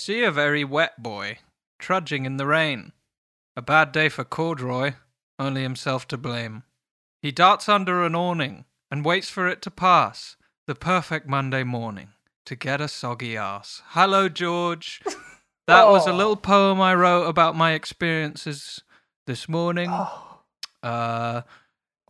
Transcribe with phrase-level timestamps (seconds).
[0.00, 1.40] See a very wet boy,
[1.78, 2.92] trudging in the rain.
[3.54, 4.94] A bad day for Corduroy,
[5.38, 6.62] only himself to blame.
[7.20, 10.36] He darts under an awning and waits for it to pass,
[10.66, 12.14] the perfect Monday morning,
[12.46, 13.82] to get a soggy ass.
[13.88, 15.02] Hello, George.
[15.66, 16.16] That was a Oh.
[16.16, 18.82] little poem I wrote about my experiences
[19.28, 19.88] this morning.
[19.92, 20.40] Oh.
[20.82, 21.42] Uh,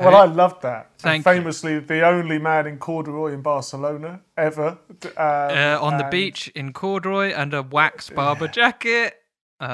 [0.00, 0.90] Well, I loved that.
[1.04, 1.32] And Thank you.
[1.32, 4.78] famously, the only man in corduroy in Barcelona ever.
[5.04, 9.14] Um, uh, on the beach in corduroy and a wax Barbour jacket.
[9.60, 9.70] Um,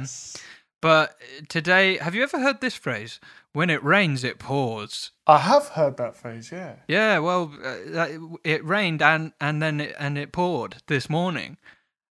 [0.00, 0.36] yes.
[0.80, 1.16] But
[1.48, 3.20] today, have you ever heard this phrase?
[3.52, 5.10] When it rains, it pours.
[5.26, 6.76] I have heard that phrase, yeah.
[6.86, 8.06] Yeah, well, uh,
[8.44, 11.56] it rained and and then it, and it poured this morning,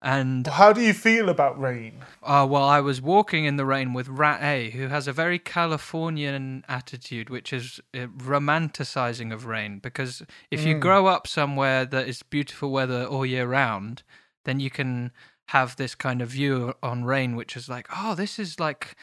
[0.04, 1.94] and How do you feel about rain?
[2.22, 5.38] uh, well, I was walking in the rain with Rat A, who has a very
[5.38, 9.78] Californian attitude, which is uh, romanticizing of rain.
[9.78, 10.80] Because if you Mm.
[10.80, 14.02] grow up somewhere that is beautiful weather all year round,
[14.44, 15.10] then you can
[15.48, 18.94] have this kind of view on rain, which is like, oh, this is like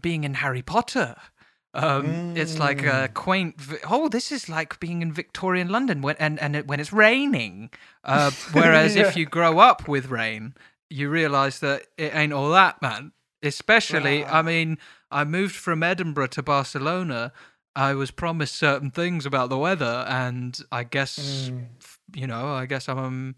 [0.00, 1.16] being in Harry Potter.
[1.74, 3.14] Um, It's like a Mm.
[3.14, 3.54] quaint.
[3.88, 7.70] Oh, this is like being in Victorian London when and and it, when it's raining.
[8.04, 10.54] Uh, whereas if you grow up with rain,
[10.90, 13.12] you realise that it ain't all that, man.
[13.42, 14.78] Especially, I mean,
[15.10, 17.32] I moved from Edinburgh to Barcelona.
[17.76, 21.66] I was promised certain things about the weather, and I guess Mm.
[22.14, 23.34] you know, I guess I'm um,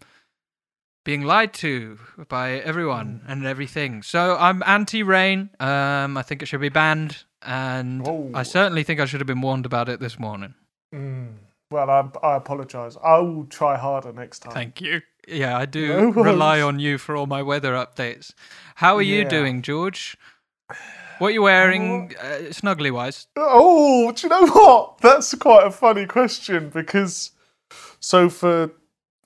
[1.03, 4.03] being lied to by everyone and everything.
[4.03, 5.49] So I'm anti-rain.
[5.59, 8.31] Um, I think it should be banned, and Oh.
[8.33, 10.53] I certainly think I should have been warned about it this morning.
[10.93, 11.33] Mm.
[11.71, 12.97] Well, I, I apologise.
[13.03, 14.53] I will try harder next time.
[14.53, 15.01] Thank you.
[15.27, 18.33] Yeah, I do No rely on you for all my weather updates.
[18.75, 20.17] How are you doing, George?
[21.19, 23.27] What are you wearing, uh, snuggly wise?
[23.37, 24.97] Oh, do you know what?
[25.01, 27.31] That's quite a funny question because,
[27.99, 28.71] so for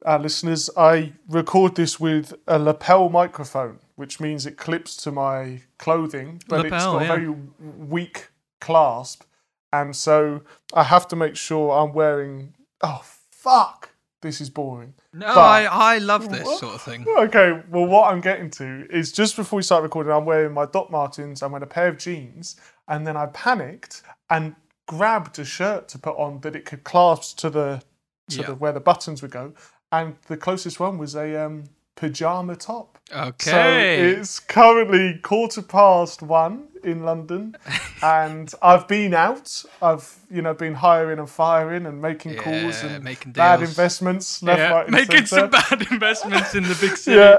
[0.05, 5.61] our listeners, I record this with a lapel microphone, which means it clips to my
[5.77, 7.03] clothing, but it's got yeah.
[7.03, 7.29] a very
[7.59, 8.29] weak
[8.61, 9.23] clasp.
[9.71, 10.41] And so
[10.73, 12.53] I have to make sure I'm wearing.
[12.81, 13.01] Oh,
[13.31, 13.89] fuck.
[14.21, 14.95] This is boring.
[15.13, 16.59] No, But- I, I love this What?
[16.59, 17.05] sort of thing.
[17.07, 20.65] Okay, well, what I'm getting to is just before we start recording, I'm wearing my
[20.65, 22.55] Doc Martens, I'm wearing a pair of jeans,
[22.87, 24.55] and then I panicked and
[24.87, 27.83] grabbed a shirt to put on that it could clasp to the
[28.29, 28.45] to Yeah.
[28.47, 29.53] the where the buttons would go,
[29.91, 32.94] and the closest one was a um, pajama top.
[33.11, 33.99] So Okay.
[34.13, 37.55] it's currently quarter past one in London,
[38.03, 39.63] and I've been out.
[39.81, 44.59] I've you know been hiring and firing and making calls and making bad investments left,
[44.59, 47.17] yeah, right, making some bad investments in the big city.
[47.17, 47.37] Yeah,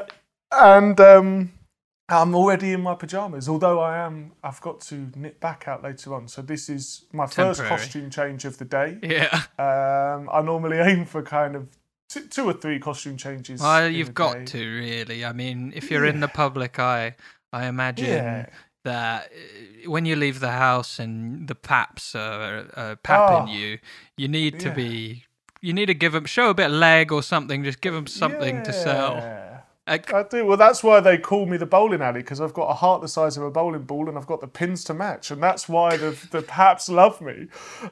[0.52, 1.52] and um,
[2.08, 3.48] I'm already in my pajamas.
[3.48, 6.28] Although I am, I've got to knit back out later on.
[6.28, 8.98] So this is my first costume change of the day.
[9.02, 9.42] Yeah.
[9.58, 11.68] Um, I normally aim for kind of
[12.20, 13.60] two, two or three costume changes.
[13.60, 14.44] Well, you've got day.
[14.46, 15.24] to really.
[15.24, 17.16] I mean, if you're in the public eye,
[17.52, 18.46] I imagine Yeah.
[18.84, 23.78] that uh, when you leave the house and the paps are uh, papping Oh, you,
[24.16, 24.74] you need to yeah.
[24.74, 25.24] be.
[25.62, 27.64] You need to give them show a bit of leg or something.
[27.64, 29.14] Just give them something to sell.
[29.14, 29.42] Yeah.
[29.88, 30.44] Like, I do.
[30.44, 33.08] Well, that's why they call me the bowling alley because I've got a heart the
[33.08, 35.96] size of a bowling ball and I've got the pins to match, and that's why
[35.96, 37.46] the the Paps love me.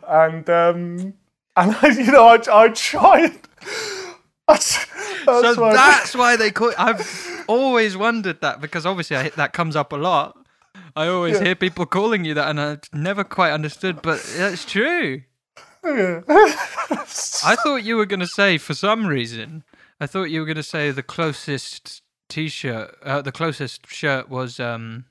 [0.07, 1.15] And um,
[1.57, 3.21] and I, you know, I I try.
[3.27, 3.39] And,
[4.47, 4.85] that's,
[5.25, 6.73] that's so why that's why they call.
[6.79, 10.37] I've always wondered that because obviously I, that comes up a lot.
[10.97, 11.45] I always Yeah.
[11.45, 14.03] hear people calling you that, and I've never quite understood.
[14.03, 15.23] But it's true.
[15.85, 16.21] Yeah.
[16.29, 19.65] I thought you were going to say, for some reason,
[20.01, 24.59] I thought you were going to say the closest T-shirt, uh, the closest shirt was
[24.59, 25.05] um,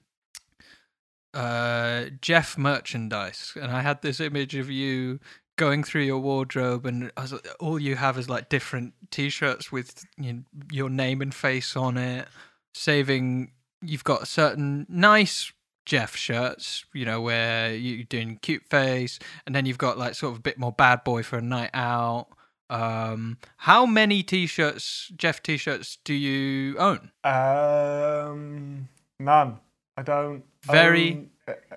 [1.34, 5.20] uh, Jeff merchandise, and I had this image of you
[5.56, 9.72] going through your wardrobe, and I was like, all you have is like different T-shirts
[9.72, 12.28] with you know, your name and face on it,
[12.74, 13.52] saving.
[13.82, 15.52] You've got certain nice
[15.86, 20.34] Jeff shirts, you know, where you're doing cute face, and then you've got like sort
[20.34, 22.28] of a bit more bad boy for a night out.
[22.70, 27.12] Um, how many t-shirts, Jeff t-shirts, do you own?
[27.24, 28.88] Um,
[29.20, 29.60] none.
[29.96, 30.44] I don't.
[30.64, 31.30] Very, own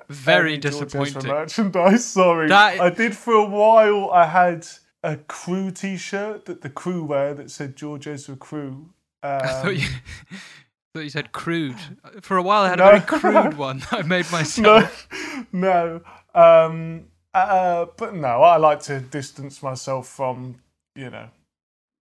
[0.08, 1.30] very any George Ezra disappointing.
[1.30, 2.04] merchandise.
[2.18, 4.10] Sorry, That- I did for a while.
[4.10, 4.66] I had
[5.02, 8.90] a crew T-shirt that the crew wear that said George Ezra Crew.
[9.22, 9.88] Um, I thought you,
[10.94, 11.76] thought you said crude.
[12.22, 12.86] For a while, I had No.
[12.86, 15.08] a very crude one that I made myself.
[15.52, 16.00] no,
[16.34, 16.40] no.
[16.66, 20.56] Um, uh, but no, I like to distance myself from
[20.94, 21.28] you know.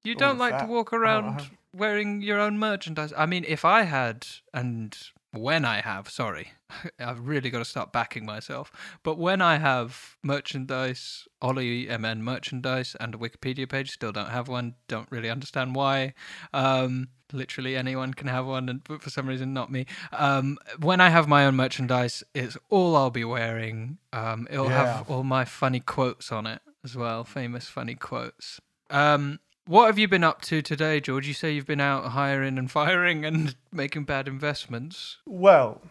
[0.03, 3.11] You don't like to walk around wearing your own merchandise.
[3.17, 4.95] I mean, if I had, and
[5.37, 6.51] when I have, sorry,
[6.99, 8.71] I've really got to start backing myself.
[9.03, 14.47] But when I have merchandise, Ollie MN merchandise, and a Wikipedia page, still don't have
[14.47, 14.75] one.
[14.87, 16.13] Don't really understand why.
[16.53, 19.85] Um, literally anyone can have one, and but for some reason not me.
[20.11, 23.97] Um, when I have my own merchandise, it's all I'll be wearing.
[24.13, 24.97] Um, it'll Yeah.
[24.97, 28.59] have all my funny quotes on it as well, famous funny quotes.
[28.89, 31.27] Um, what have you been up to today, George?
[31.27, 35.17] You say you've been out hiring and firing and making bad investments.
[35.25, 35.81] Well,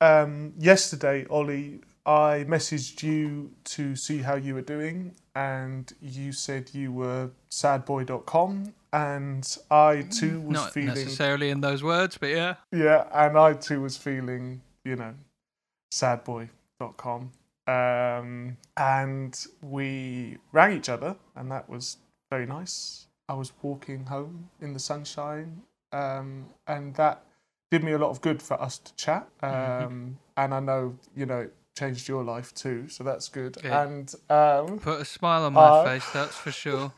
[0.00, 6.70] um, yesterday, Ollie, I messaged you to see how you were doing, and you said
[6.72, 12.54] you were sadboy.com, and I too was Not feeling necessarily in those words, but yeah.
[12.72, 15.14] yeah, and I too was feeling, you know,
[15.92, 17.32] sadboy.com.
[17.66, 21.98] Um, and we rang each other, and that was
[22.30, 23.07] very nice.
[23.28, 27.24] I was walking home in the sunshine, um, and that
[27.70, 29.28] did me a lot of good for us to chat.
[29.42, 29.48] Um,
[29.90, 30.16] Mhm.
[30.36, 33.58] And I know, you know, it changed your life too, so that's good.
[33.62, 33.72] Good.
[33.72, 36.92] And um, Put a smile on my Uh, face, that's for sure.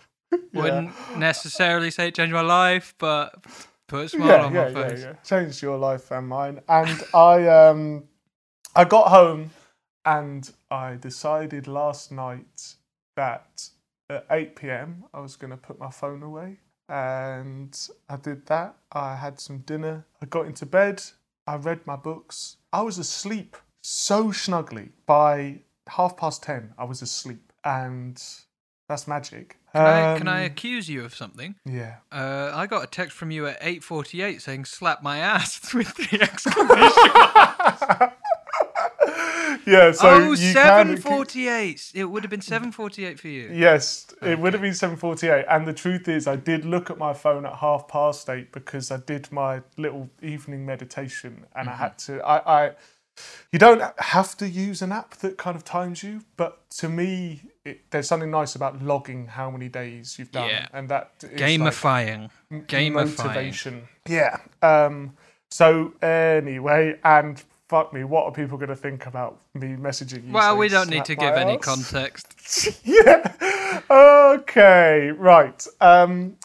[0.52, 0.54] yeah.
[0.54, 3.44] Wouldn't necessarily say it changed my life, but
[3.88, 5.00] put a smile yeah, on yeah, my yeah, face.
[5.04, 5.14] yeah.
[5.24, 6.60] Changed your life and mine.
[6.68, 8.04] And I um
[8.76, 9.50] I got home
[10.04, 12.76] and I decided last night
[13.16, 13.70] that
[14.10, 15.04] at 8 p.m.
[15.14, 16.58] I was going to put my phone away.
[16.88, 17.78] And
[18.08, 18.74] I did that.
[18.92, 20.04] I had some dinner.
[20.20, 21.02] I got into bed.
[21.46, 22.56] I read my books.
[22.72, 24.90] I was asleep so snugly.
[25.06, 27.52] By half past 10, I was asleep.
[27.64, 28.20] And
[28.88, 29.56] that's magic.
[29.72, 31.54] Can, I, can I Um, accuse you of something?
[31.64, 31.96] Yeah.
[32.10, 36.18] Uh, I got a text from you at 8.48 saying slap my ass with three
[36.20, 36.66] exclamation.
[39.66, 41.92] yeah, so oh, you can- 7.48.
[41.94, 43.50] It would have been 7.48 for you.
[43.52, 45.44] Yes, it would have been seven forty-eight.
[45.48, 48.90] And the truth is, I did look at my phone at half past eight because
[48.90, 52.20] I did my little evening meditation, and I had to.
[52.22, 52.70] I, I,
[53.52, 57.42] you don't have to use an app that kind of times you, but to me,
[57.64, 60.66] it, there's something nice about logging how many days you've done, Yeah.
[60.72, 62.30] and that is like Gamifying.
[62.50, 62.92] m- Gamifying.
[62.92, 63.88] motivation.
[64.08, 64.38] Yeah.
[64.62, 65.14] Um.
[65.50, 70.32] So anyway, and fuck me, what are people going to think about me messaging you?
[70.32, 72.80] Well, we don't need to give any context.
[72.84, 73.80] yeah.
[73.88, 75.12] Okay.
[75.16, 75.64] Right.
[75.80, 76.36] Um.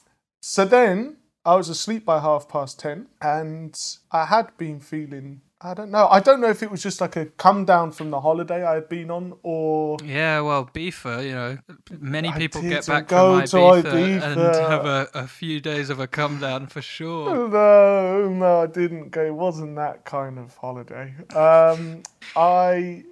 [0.42, 3.76] So then I was asleep by half past ten, and
[4.12, 5.42] I had been feeling.
[5.66, 6.08] I don't know.
[6.08, 8.76] I don't know if it was just like a come down from the holiday I
[8.76, 11.58] had been on, or Yeah, well, Beefer, you know,
[12.00, 16.06] many people get back from to Ibiza and have a, a few days of a
[16.06, 17.50] come down for sure.
[17.50, 19.26] no, no, I didn't go.
[19.26, 21.16] It wasn't that kind of holiday.
[21.36, 22.04] Um,
[22.36, 23.04] I.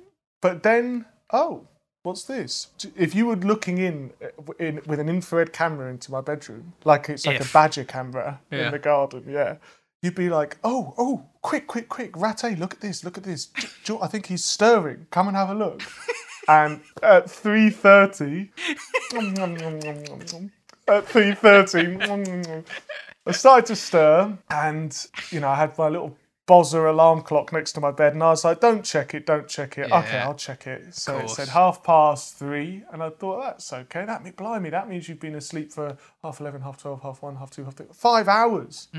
[0.42, 1.68] But then, oh,
[2.04, 2.68] what's this?
[2.96, 4.12] If you were looking in,
[4.60, 7.50] in with an infrared camera into my bedroom, like it's like If.
[7.50, 8.66] a badger camera Yeah.
[8.68, 9.56] in the garden, yeah,
[10.04, 13.50] you'd be like, oh, oh, quick, quick, quick, Rate, look at this, look at this.
[14.02, 15.08] I think he's stirring.
[15.10, 15.82] Come and have a look.
[16.48, 18.52] and at three thirty,
[20.88, 21.98] at three thirty.
[23.26, 27.72] I started to stir, and you know, I had my little bozzer alarm clock next
[27.74, 30.26] to my bed, and I was like, "Don't check it, don't check it." Okay, Yeah.
[30.28, 30.94] I'll check it.
[30.94, 34.04] So it said half past three, and I thought that's okay.
[34.06, 37.38] That means blimey, that means you've been asleep for half eleven, half twelve, half one,
[37.38, 38.90] half two, half three, five hours.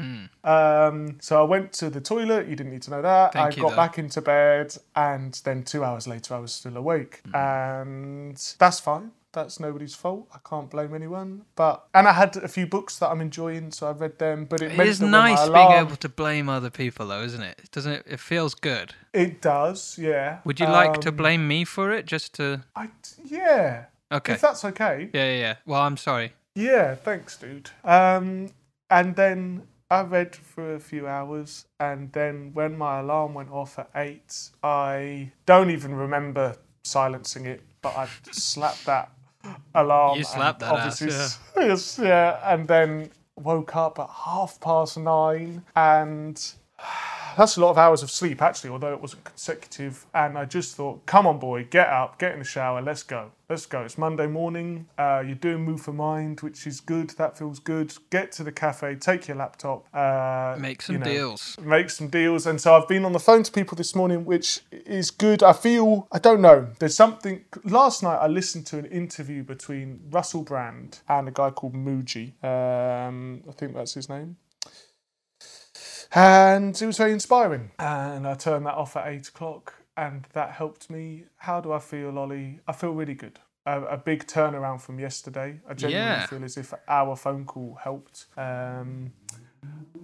[0.42, 2.48] Um, so I went to the toilet.
[2.48, 3.34] You didn't need to know that.
[3.34, 3.76] Thank I got though.
[3.76, 9.10] back into bed, and then two hours later, I was still awake, and that's fine.
[9.34, 10.28] That's nobody's fault.
[10.32, 11.42] I can't blame anyone.
[11.56, 14.46] But and I had a few books that I'm enjoying, so I read them.
[14.46, 17.22] But it, It is that when my nice being able to blame other people, though,
[17.22, 17.68] isn't it?
[17.72, 18.04] Doesn't it?
[18.06, 18.94] It feels good.
[19.12, 20.38] It does, yeah.
[20.44, 22.64] Would you like to Um, blame me for it, just to?
[22.74, 22.88] I
[23.24, 23.86] yeah.
[24.10, 24.34] Okay.
[24.34, 25.10] If that's okay.
[25.12, 25.54] Yeah, yeah, yeah.
[25.66, 26.32] Well, I'm sorry.
[26.54, 27.70] Yeah, thanks, dude.
[27.82, 28.50] Um,
[28.88, 33.78] and then I read for a few hours, and then when my alarm went off
[33.78, 39.10] at eight, I don't even remember silencing it, but I slapped that
[39.74, 40.18] alarm.
[40.18, 45.64] You slapped that obviously s- yes, yeah, and then woke up at half past nine,
[45.76, 46.40] and
[47.36, 50.06] that's a lot of hours of sleep actually, although it wasn't consecutive.
[50.14, 53.30] And I just thought, come on, boy, get up, get in the shower, let's go,
[53.48, 53.82] let's go.
[53.82, 54.86] It's Monday morning.
[54.98, 57.10] Uh, you're doing Move for Mind, which is good.
[57.10, 57.94] That feels good.
[58.10, 61.56] Get to the cafe, take your laptop, uh, Make some you know, deals.
[61.60, 62.46] make some deals.
[62.46, 65.42] And so I've been on the phone to people this morning, which is good.
[65.42, 67.44] I feel, I don't know, there's something.
[67.64, 72.32] Last night I listened to an interview between Russell Brand and a guy called Mooji.
[72.44, 74.36] Um, I think that's his name.
[76.14, 77.70] And it was very inspiring.
[77.78, 81.24] And I turned that off at eight o'clock, and that helped me.
[81.38, 82.60] How do I feel, Ollie?
[82.68, 83.40] I feel really good.
[83.66, 85.60] A, a big turnaround from yesterday.
[85.68, 86.26] I genuinely Yeah.
[86.26, 88.26] feel as if our phone call helped.
[88.36, 89.12] Um,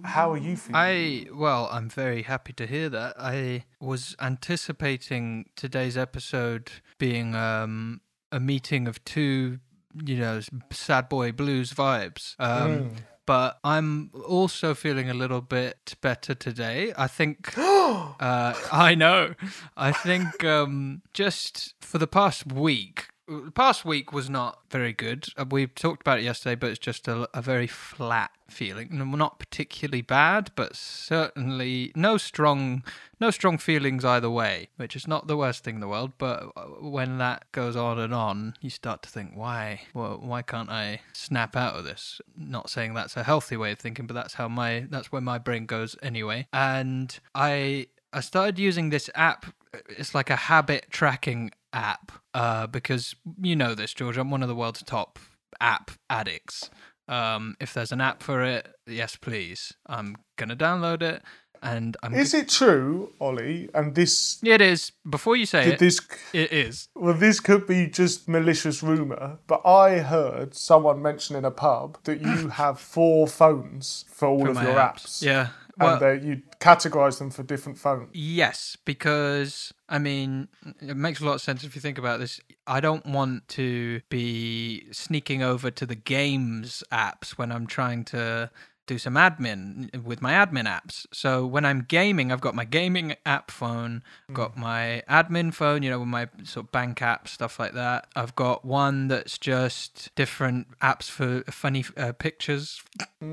[0.03, 0.75] how are you feeling?
[0.75, 3.13] I well, I'm very happy to hear that.
[3.19, 8.01] I was anticipating today's episode being um,
[8.31, 9.59] a meeting of two,
[10.03, 10.39] you know,
[10.71, 12.35] sad boy blues vibes.
[12.39, 12.97] Um, Mm.
[13.25, 16.93] But I'm also feeling a little bit better today.
[16.97, 17.53] I think.
[17.57, 19.33] uh, I know.
[19.77, 23.07] I think um, just for the past week,
[23.39, 25.27] the past week was not very good.
[25.37, 28.89] Uh, We talked about it yesterday, but it's just a, a very flat feeling.
[29.17, 32.83] Not particularly bad, but certainly no strong,
[33.19, 34.69] no strong feelings either way.
[34.77, 36.11] Which is not the worst thing in the world.
[36.17, 39.81] But uh, when that goes on and on, you start to think, why?
[39.93, 42.21] Well, why can't I snap out of this?
[42.35, 45.37] Not saying that's a healthy way of thinking, but that's how my that's where my
[45.37, 46.47] brain goes anyway.
[46.51, 49.45] And I I started using this app.
[49.87, 54.17] It's like a habit tracking app uh, because you know this, George.
[54.17, 55.19] I'm one of the world's top
[55.59, 56.69] app addicts.
[57.07, 59.73] Um, if there's an app for it, yes, please.
[59.87, 61.21] I'm gonna download it,
[61.61, 62.13] and I'm.
[62.13, 63.69] Is it true, Ollie?
[63.73, 64.91] And this Yeah it is.
[65.09, 65.99] Before you say it, this
[66.33, 66.87] it is.
[66.95, 71.97] well, this could be just malicious rumor, but I heard someone mention in a pub
[72.03, 75.21] that you have four phones for all of my your apps.
[75.21, 75.49] Yeah.
[75.81, 78.09] Well, and you categorize them for different phones.
[78.13, 80.47] Yes, because I mean,
[80.81, 82.39] it makes a lot of sense if you think about this.
[82.67, 88.49] I don't want to be sneaking over to the games apps when I'm trying to
[88.91, 91.05] do some admin with my admin apps.
[91.13, 95.81] So when I'm gaming, I've got my gaming app phone, I've got my admin phone,
[95.81, 98.07] you know, with my sort of bank app stuff like that.
[98.17, 102.83] I've got one that's just different apps for funny uh, pictures.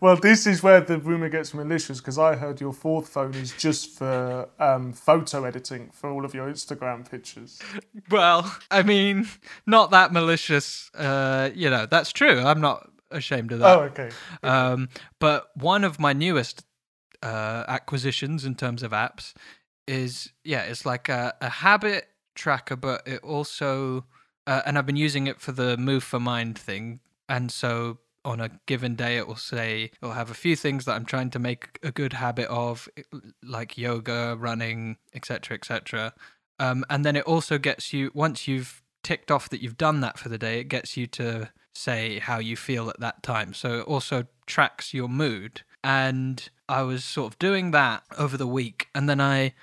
[0.00, 3.52] Well, this is where the rumor gets malicious because I heard your fourth phone is
[3.52, 7.60] just for um, photo editing for all of your Instagram pictures.
[8.10, 9.28] Well, I mean,
[9.66, 10.90] not that malicious.
[10.94, 12.40] Uh, you know, that's true.
[12.40, 13.78] I'm not ashamed of that.
[13.78, 14.10] Oh, okay.
[14.42, 16.64] Um, but one of my newest
[17.22, 19.32] uh, acquisitions in terms of apps
[19.86, 24.04] is yeah, it's like a, a habit tracker, but it also
[24.46, 28.40] uh, and I've been using it for the Move for Mind thing, and so on
[28.40, 31.38] a given day it will say it'll have a few things that I'm trying to
[31.38, 32.88] make a good habit of,
[33.42, 36.12] like yoga, running, etc., etc.
[36.58, 40.18] Um, and then it also gets you once you've ticked off that you've done that
[40.18, 43.54] for the day, it gets you to say how you feel at that time.
[43.54, 45.62] So it also tracks your mood.
[45.84, 49.54] And I was sort of doing that over the week, and then I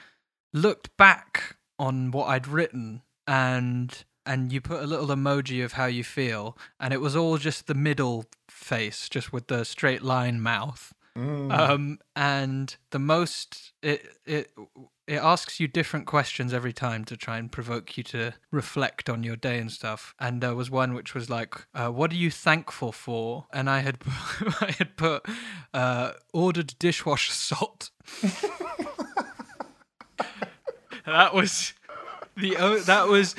[0.53, 5.85] looked back on what I'd written and and you put a little emoji of how
[5.85, 10.39] you feel and it was all just the middle face just with the straight line
[10.39, 10.93] mouth
[11.51, 14.51] um and the most it it
[15.07, 19.23] it asks you different questions every time to try and provoke you to reflect on
[19.23, 22.31] your day and stuff and there was one which was like uh, what are you
[22.31, 23.97] thankful for and i had
[24.61, 25.25] i had put
[25.73, 27.89] uh ordered dishwasher salt
[31.05, 31.73] that was
[32.37, 32.55] the
[32.85, 33.35] that was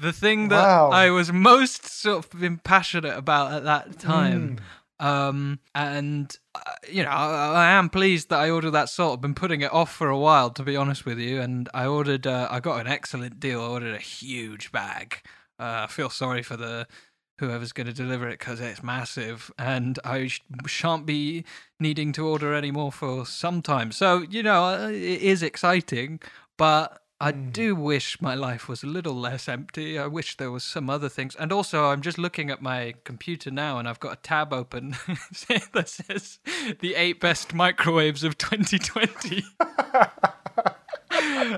[0.00, 0.90] the thing that Wow.
[0.90, 4.58] I was most sort of passionate about at that time.
[5.00, 9.18] Um, and uh, you know, I, I am pleased that I ordered that salt.
[9.18, 11.40] I've been putting it off for a while, to be honest with you.
[11.40, 13.60] And I ordered, uh, I got an excellent deal.
[13.60, 15.22] I ordered a huge bag.
[15.58, 16.86] Uh, I feel sorry for the
[17.38, 21.44] whoever's going to deliver it because it's massive, and I sh- shan't be
[21.80, 23.92] needing to order any more for some time.
[23.92, 26.20] So you know, uh, it is exciting,
[26.56, 27.50] but I hmm.
[27.50, 29.98] do wish my life was a little less empty.
[29.98, 31.34] I wish there was some other things.
[31.34, 34.90] And also, I'm just looking at my computer now, and I've got a tab open
[35.72, 36.38] that says
[36.80, 39.44] the eight best microwaves of 2020.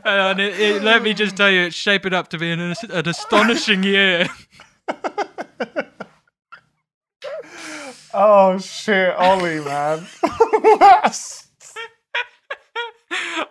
[0.05, 3.09] and it, it, let me just tell you, it's shaping up to be an, an
[3.09, 4.29] astonishing year.
[8.12, 10.05] Oh shit, Ollie, man.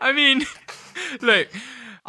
[0.01, 0.45] I mean,
[1.21, 1.47] look,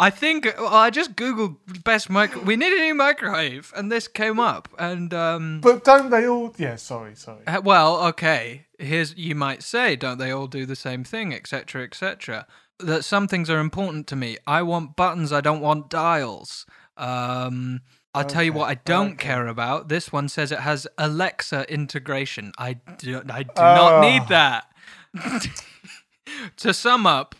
[0.00, 2.42] I think well, I just googled best micro.
[2.42, 4.68] We need a new microwave, and this came up.
[4.78, 6.54] And um, but don't they all?
[6.56, 7.46] Yeah, sorry, sorry.
[7.46, 8.66] uh, well, okay.
[8.78, 12.46] Here's you might say, don't they all do the same thing, etc., etc.
[12.78, 14.38] That some things are important to me.
[14.46, 15.32] I want buttons.
[15.32, 16.64] I don't want dials.
[16.96, 17.82] Um,
[18.14, 19.28] I'll tell you what I don't okay.
[19.28, 19.88] care about.
[19.88, 22.52] This one says it has Alexa integration.
[22.58, 24.26] I do, I do not need Oh.
[24.30, 24.66] that.
[26.56, 27.34] to sum up,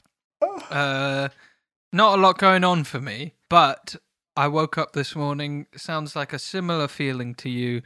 [0.71, 1.29] uh,
[1.93, 3.97] not a lot going on for me, but
[4.37, 5.67] I woke up this morning.
[5.77, 7.83] Sounds like a similar feeling to you.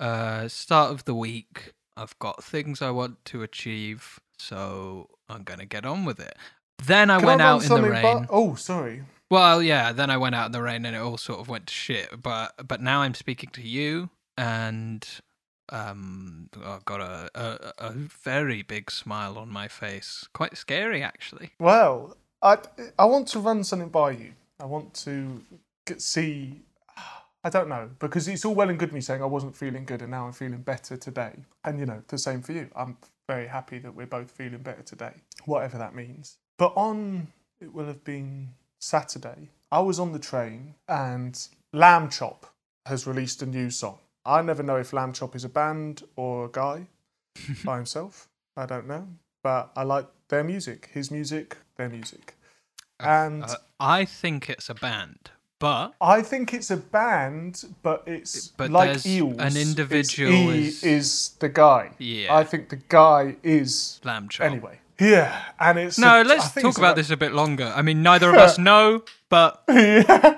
[0.00, 1.72] Uh, start of the week.
[1.96, 6.36] I've got things I want to achieve, so I'm gonna get on with it.
[6.84, 8.26] Then I Can went I out in the rain.
[8.30, 9.02] oh, sorry.
[9.30, 9.92] Well, yeah.
[9.92, 12.22] Then I went out in the rain, and it all sort of went to shit.
[12.22, 15.06] But but now I'm speaking to you, and
[15.70, 20.28] um, I've got a, a a very big smile on my face.
[20.32, 21.50] Quite scary, actually.
[21.58, 22.58] Well, I
[22.98, 24.32] I want to run something by you.
[24.60, 25.42] I want to
[25.86, 26.60] get, see
[27.44, 30.02] I don't know because it's all well and good me saying I wasn't feeling good
[30.02, 31.32] and now I'm feeling better today.
[31.64, 32.68] And you know, the same for you.
[32.74, 32.96] I'm
[33.28, 35.12] very happy that we're both feeling better today,
[35.44, 36.38] whatever that means.
[36.58, 37.28] But on
[37.60, 41.38] it will have been Saturday, I was on the train and
[41.74, 42.44] Lambchop
[42.86, 43.98] has released a new song.
[44.24, 46.86] I never know if Lambchop is a band or a guy
[47.64, 48.28] by himself.
[48.56, 49.06] I don't know.
[49.42, 52.34] But I like their music, his music, their music.
[53.00, 55.30] And Uh, I think it's a band,
[55.60, 59.36] but I think it's a band, but it's But like Eels.
[59.38, 61.92] an individual E is- is the guy.
[61.98, 62.34] Yeah.
[62.36, 64.44] I think the guy is Lambchop.
[64.44, 64.80] anyway.
[65.00, 67.72] Yeah, and it's No, a- let's talk about this a bit longer.
[67.74, 70.36] I mean, neither of us know, but yeah.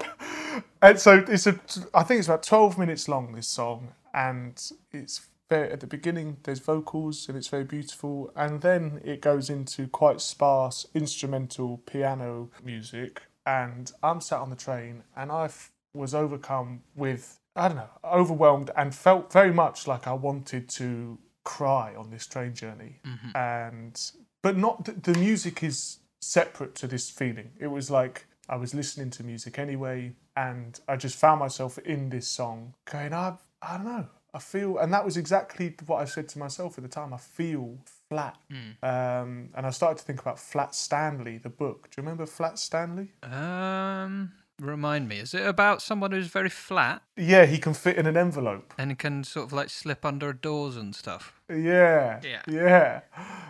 [0.82, 1.58] And so it's a.
[1.94, 3.32] I think it's about twelve minutes long.
[3.34, 4.52] This song, and
[4.92, 5.20] it's
[5.56, 6.38] at the beginning.
[6.42, 12.50] There's vocals, and it's very beautiful, and then it goes into quite sparse instrumental piano
[12.64, 13.22] music.
[13.46, 15.48] And I'm sat on the train, and i
[15.92, 21.18] was overcome with I don't know, overwhelmed, and felt very much like I wanted to
[21.44, 23.00] cry on this train journey.
[23.04, 23.36] Mm-hmm.
[23.36, 27.50] And but not the, the music is separate to this feeling.
[27.58, 32.10] It was like I was listening to music anyway, and I just found myself in
[32.10, 36.04] this song going, I, I don't know, I feel, and that was exactly what I
[36.04, 37.12] said to myself at the time.
[37.12, 38.36] I feel flat,
[38.82, 41.88] um, and I started to think about Flat Stanley, the book.
[41.90, 43.12] Do you remember Flat Stanley?
[43.22, 48.06] um, remind me, is it about someone who's very flat Yeah, he can fit in
[48.06, 48.72] an envelope.
[48.78, 51.32] and can sort of like slip under doors and stuff?
[51.48, 52.42] Yeah, Yeah.
[52.46, 53.00] yeah.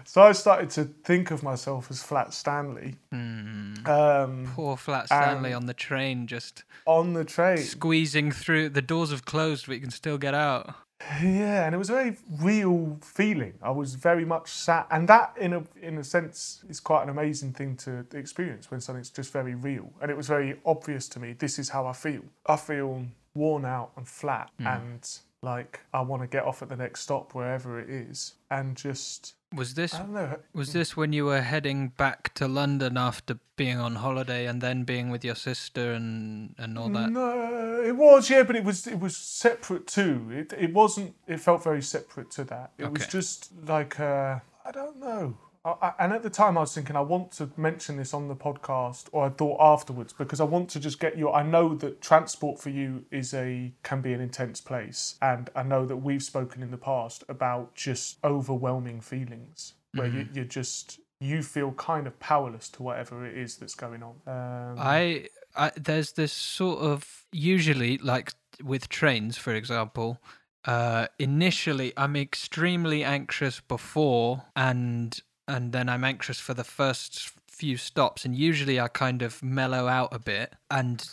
[0.05, 2.97] So I started to think of myself as Flat Stanley.
[3.13, 3.75] Hmm.
[3.87, 7.59] Um, Poor flat Stanley on the train, just on the train.
[7.59, 8.71] squeezing through.
[8.71, 10.75] The doors have closed, but you can still get out.
[11.23, 13.55] Yeah, and it was a very real feeling.
[13.63, 17.09] I was very much sat, and that, in a in a sense, is quite an
[17.09, 19.91] amazing thing to experience when something's just very real.
[20.03, 21.33] And it was very obvious to me.
[21.33, 22.23] This is how I feel.
[22.45, 24.67] I feel worn out and flat, hmm.
[24.67, 28.77] and like I want to get off at the next stop, wherever it is, and
[28.77, 30.37] just Was this I don't know.
[30.53, 34.85] was this when you were heading back to London after being on holiday and then
[34.85, 37.11] being with your sister and and all that?
[37.11, 40.29] No, it was yeah, but it was it was separate too.
[40.31, 41.15] It it wasn't.
[41.27, 42.73] It felt very separate to that.
[42.79, 45.37] It was just like uh, I don't know.
[45.65, 48.35] I, and at the time, I was thinking I want to mention this on the
[48.35, 51.35] podcast, or I thought afterwards because I want to just get your.
[51.35, 55.63] I know that transport for you is a can be an intense place, and I
[55.63, 61.01] know that we've spoken in the past about just overwhelming feelings where you, you just
[61.21, 64.15] you feel kind of powerless to whatever it is that's going on.
[64.27, 70.19] Um, I, I there's this sort of usually like with trains, for example.
[70.65, 75.21] Uh, initially, I'm extremely anxious before, and
[75.51, 79.89] and then I'm anxious for the first few stops, and usually I kind of mellow
[79.89, 80.55] out a bit.
[80.71, 81.07] And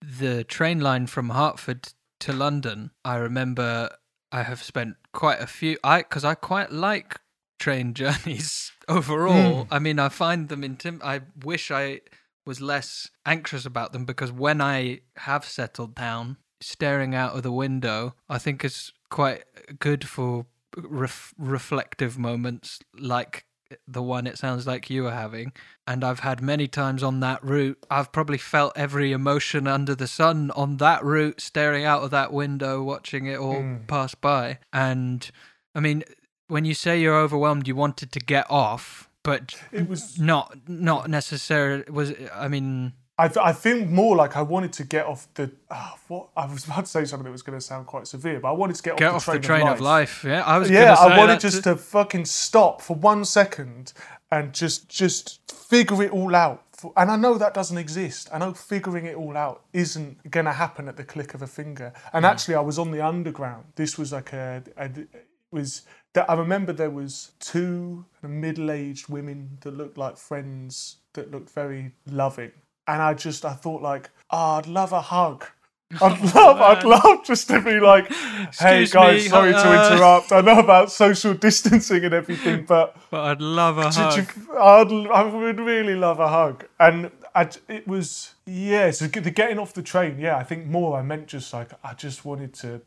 [0.00, 3.90] the train line from Hertford to London, I remember
[4.30, 5.78] I have spent quite a few.
[5.82, 7.18] I because I quite like
[7.58, 9.64] train journeys overall.
[9.64, 9.74] Hmm.
[9.74, 11.02] I mean, I find them intim.
[11.02, 12.02] I wish I
[12.46, 17.52] was less anxious about them because when I have settled down, staring out of the
[17.52, 19.44] window, I think is quite
[19.78, 23.44] good for ref- reflective moments like
[23.86, 25.52] the one it sounds like you are having.
[25.86, 30.06] And I've had many times on that route, I've probably felt every emotion under the
[30.06, 33.86] sun on that route, staring out of that window, watching it all mm.
[33.86, 34.58] pass by.
[34.72, 35.28] And
[35.74, 36.04] I mean,
[36.48, 41.08] when you say you're overwhelmed, you wanted to get off, but it was not not
[41.08, 45.50] necessarily was I mean I, I feel more like I wanted to get off the.
[45.70, 48.40] ah, what I was about to say something that was going to sound quite severe,
[48.40, 50.24] but I wanted to get, get off, off the the train, train of, of life.
[50.24, 50.32] life.
[50.32, 51.70] Yeah, I was Yeah, say I wanted just too.
[51.72, 53.92] to fucking stop for one second
[54.30, 56.64] and just just figure it all out.
[56.96, 58.28] And I know that doesn't exist.
[58.32, 61.46] I know figuring it all out isn't going to happen at the click of a
[61.46, 61.92] finger.
[62.12, 63.66] And actually, I was on the underground.
[63.76, 65.82] This was like a, a it was
[66.14, 71.92] that I remember there was two middle-aged women that looked like friends that looked very
[72.06, 72.52] loving.
[72.86, 75.46] And I just I thought like, oh, I'd love a hug.
[76.00, 79.94] I'd love, I'd love just to be like, hey Excuse guys, me, sorry uh, to
[79.94, 80.32] interrupt.
[80.32, 84.16] I know about social distancing and everything, but But I'd love a hug.
[84.16, 86.64] you, I'd, I would really love a hug.
[86.80, 90.98] And I, it was, yeah, so the getting off the train, yeah, I think more
[90.98, 92.80] I meant just like, I just wanted to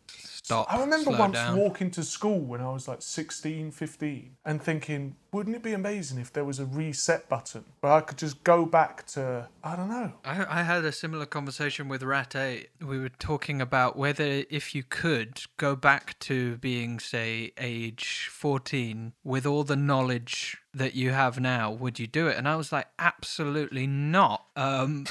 [0.46, 0.72] stop.
[0.72, 1.58] I remember once down.
[1.58, 6.20] walking to school when I was like 16, 15 and thinking, wouldn't it be amazing
[6.20, 9.90] if there was a reset button where I could just go back to, I don't
[9.90, 10.14] know.
[10.24, 12.70] I, I had a similar conversation with Rat 8.
[12.80, 19.14] We were talking about whether if you could go back to being, say, age 14
[19.24, 22.38] with all the knowledge that you have now, would you do it?
[22.38, 24.46] And I was like, absolutely not.
[24.56, 25.06] Um,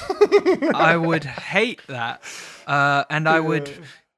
[0.73, 2.23] I would hate that.
[2.65, 3.69] Uh, and I would.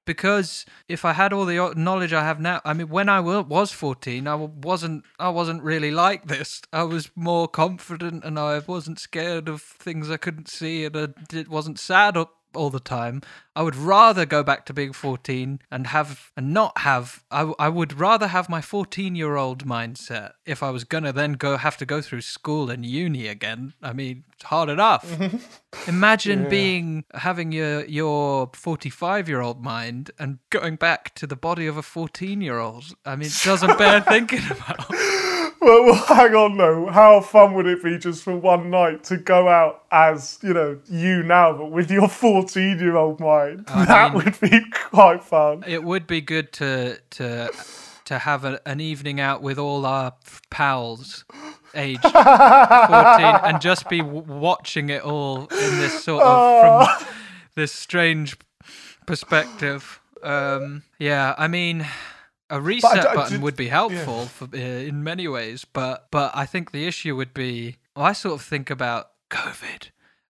[0.08, 3.72] Because if I had all the knowledge I have now, I mean, when I was
[3.74, 6.62] fourteen, I w- wasn't, I wasn't really like this.
[6.72, 11.46] I was more confident, and I wasn't scared of things I couldn't see, and I
[11.50, 12.16] wasn't sad
[12.56, 13.22] all, the time.
[13.56, 17.24] I would rather go back to being fourteen and have and not have.
[17.32, 21.78] I, I would rather have my fourteen-year-old mindset if I was gonna then go have
[21.78, 23.74] to go through school and uni again.
[23.82, 25.06] I mean, it's hard enough.
[25.88, 26.50] Imagine Yeah.
[26.50, 31.78] being having your your 45 year old mind and going back to the body of
[31.78, 32.86] a 14 year old.
[33.06, 34.86] I mean, it doesn't bear thinking about.
[35.62, 36.86] Well, well, hang on though.
[36.88, 40.80] How fun would it be just for one night to go out as, you know,
[40.90, 43.66] you now, but with your 14 year old mind?
[43.68, 45.64] I that mean- would be quite fun.
[45.68, 47.50] It would be good to to
[48.06, 50.14] to have a, an evening out with all our
[50.50, 51.26] pals,
[51.76, 57.08] age 14, and just be w- watching it all in this sort of from
[57.56, 58.38] this strange
[59.08, 60.00] perspective.
[60.24, 61.86] Um, yeah, I mean,
[62.50, 66.32] a reset I button did- would be helpful for, uh, in many ways, but but
[66.36, 69.90] I think the issue would be well, I sort of think about COVID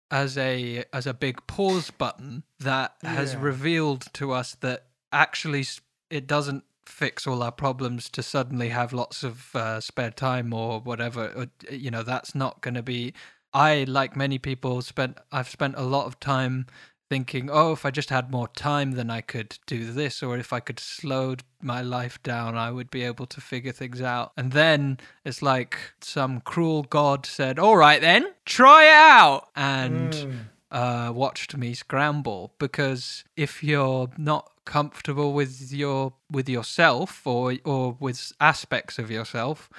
[0.10, 3.41] as a as a big pause button that has Yeah.
[3.41, 5.65] revealed to us that actually
[6.10, 10.80] it doesn't fix all our problems to suddenly have lots of uh, spare time or
[10.80, 13.13] whatever or, you know that's not going to be
[13.53, 16.65] i like many people spent i've spent a lot of time
[17.10, 20.52] thinking oh if i just had more time then i could do this or if
[20.52, 24.52] i could slow my life down i would be able to figure things out and
[24.52, 30.39] then it's like some cruel god said all right then try it out and Mm.
[30.72, 37.96] uh, watched me scramble because if you're not comfortable with your with yourself or or
[38.02, 39.70] with aspects of yourself,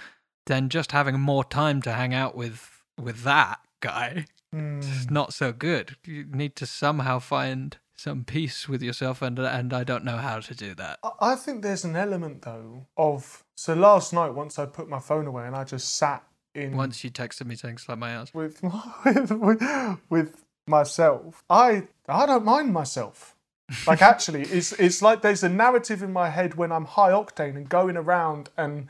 [0.47, 5.11] then just having more time to hang out with with that guy Mm.
[5.11, 5.97] not so good.
[6.07, 10.41] You need to somehow find some peace with yourself, and and I don't know how
[10.41, 10.99] to do that.
[11.03, 15.01] I- I think there's an element though of so last night once I put my
[15.01, 16.23] phone away and I just sat
[16.55, 18.33] in Once you texted me saying slap my ass.
[18.33, 18.63] with
[19.05, 19.63] with with,
[20.09, 21.43] with myself.
[21.51, 23.35] I I don't mind myself.
[23.87, 27.57] Like actually, it's it's like there's a narrative in my head when I'm high octane
[27.57, 28.89] and going around and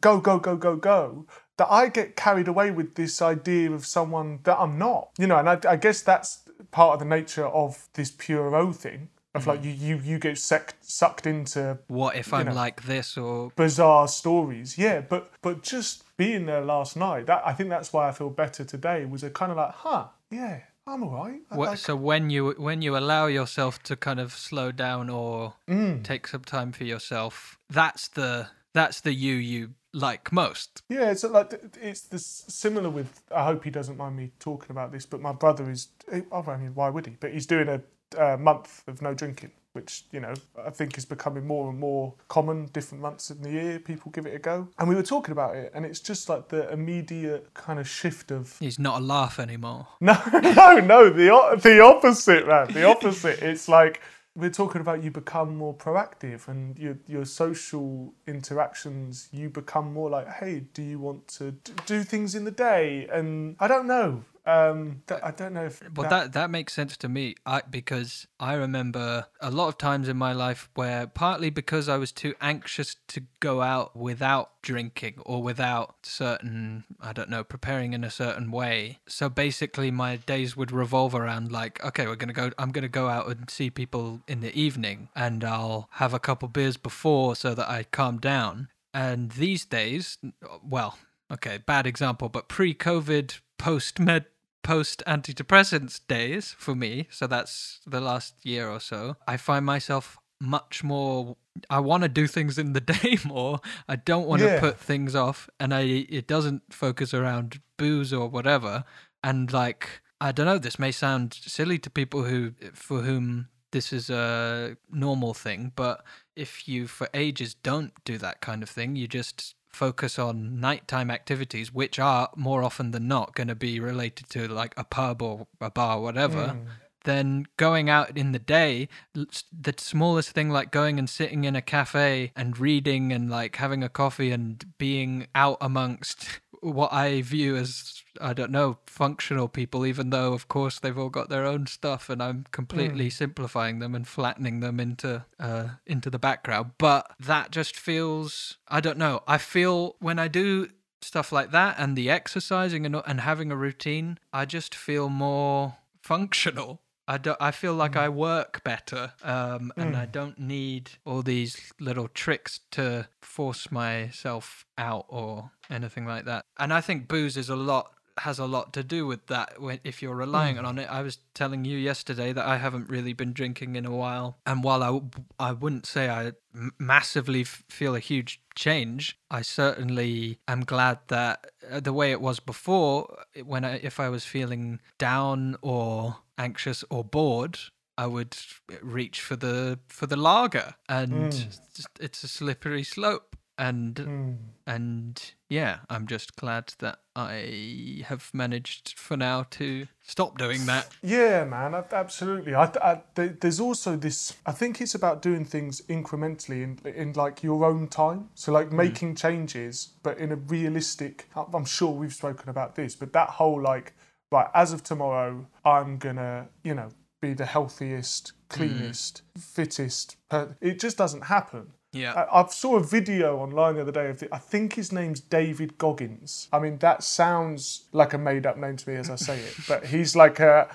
[0.00, 1.26] go go go go go
[1.58, 5.10] that I get carried away with this idea of someone that I'm not.
[5.18, 6.40] You know, and I, I guess that's
[6.70, 9.08] part of the nature of this pure O thing.
[9.34, 12.54] Of like you you you get sucked sucked into What if I'm know.
[12.54, 14.78] like this or bizarre stories.
[14.78, 18.30] Yeah, but but just being there last night, that I think that's why I feel
[18.30, 19.04] better today.
[19.04, 21.40] Was a kind of like, huh, yeah, I'm alright.
[21.50, 25.52] What, like- so when you when you allow yourself to kind of slow down or
[25.68, 26.02] Mm.
[26.02, 30.82] take some time for yourself, that's the that's the you you like most.
[30.90, 33.22] Yeah, it's like it's this similar with.
[33.34, 35.88] I hope he doesn't mind me talking about this, but my brother is.
[36.12, 37.16] I mean, why would he?
[37.18, 37.80] But he's doing a,
[38.16, 42.14] uh month of no drinking, which you know I think is becoming more and more
[42.28, 42.66] common.
[42.66, 45.56] Different months in the year, people give it a go, and we were talking about
[45.56, 49.38] it, and it's just like the immediate kind of shift of He's not a laugh
[49.40, 49.88] anymore.
[50.02, 51.10] No, no, no.
[51.10, 52.72] The the opposite, man.
[52.74, 53.42] The opposite.
[53.42, 54.02] It's like
[54.36, 59.28] we're talking about you become more proactive and your your social interactions.
[59.32, 61.52] You become more like, hey, do you want to
[61.86, 63.08] do things in the day?
[63.10, 64.24] And I don't know.
[64.46, 67.34] Um, th- I don't know if Well, that that makes sense to me.
[67.44, 71.96] I because I remember a lot of times in my life where partly because I
[71.96, 77.92] was too anxious to go out without drinking or without certain I don't know preparing
[77.92, 79.00] in a certain way.
[79.08, 82.52] So basically, my days would revolve around like, okay, we're gonna go.
[82.56, 86.46] I'm gonna go out and see people in the evening, and I'll have a couple
[86.46, 88.68] beers before so that I calm down.
[88.94, 90.18] And these days,
[90.62, 90.96] well,
[91.30, 94.24] okay, bad example, but pre-COVID, post-med
[94.66, 100.18] post antidepressants days for me, so that's the last year or so, I find myself
[100.40, 101.36] much more
[101.70, 103.60] I want to do things in the day more.
[103.88, 104.54] I don't want Yeah.
[104.56, 105.82] to put things off and I
[106.18, 108.84] it doesn't focus around booze or whatever.
[109.24, 113.92] And like I don't know, this may sound silly to people who for whom this
[113.92, 118.96] is a normal thing, but if you for ages don't do that kind of thing,
[118.96, 123.78] you just focus on nighttime activities, which are more often than not going to be
[123.78, 126.66] related to like a pub or a bar, or whatever, hmm.
[127.04, 131.62] then going out in the day, the smallest thing like going and sitting in a
[131.62, 137.56] cafe and reading and like having a coffee and being out amongst what I view
[137.56, 141.66] as I don't know functional people, even though of course they've all got their own
[141.66, 146.72] stuff, and I'm completely simplifying them and flattening them into uh, into the background.
[146.78, 149.22] But that just feels I don't know.
[149.26, 150.68] I feel when I do
[151.02, 155.76] stuff like that and the exercising and and having a routine, I just feel more
[156.02, 156.80] functional.
[157.08, 157.36] I, don't.
[157.40, 162.60] I feel like I work better um, and I don't need all these little tricks
[162.72, 166.44] to force myself out or anything like that.
[166.58, 169.78] And I think booze is a lot has a lot to do with that when
[169.84, 170.88] if you're relying on it.
[170.90, 174.64] I was telling you yesterday that I haven't really been drinking in a while and
[174.64, 176.32] while I I wouldn't say I
[176.78, 182.20] massively f- feel a huge change, I certainly am glad that uh, the way it
[182.20, 187.58] was before when I if I was feeling down or anxious or bored
[187.98, 188.36] I would
[188.82, 194.36] reach for the for the lager and it's- it's a slippery slope and Mm.
[194.66, 200.88] and yeah, I'm just glad that I have managed for now to stop doing that.
[201.02, 202.54] Yeah, man, absolutely.
[202.54, 204.34] I, I, there's also this.
[204.44, 208.28] I think it's about doing things incrementally in, in like your own time.
[208.34, 211.30] So like making changes, but in a realistic.
[211.34, 213.94] I'm sure we've spoken about this, but that whole like,
[214.30, 216.88] right, as of tomorrow, I'm gonna, you know,
[217.20, 218.62] be the healthiest, mm-hmm.
[218.62, 220.16] cleanest, fittest.
[220.28, 221.72] Per- it just doesn't happen.
[221.92, 222.12] Yeah.
[222.12, 225.20] I, I saw a video online the other day of the, I think his name's
[225.20, 226.48] David Goggins.
[226.52, 229.54] I mean, that sounds like a made up name to me as I say it,
[229.66, 230.68] but he's like a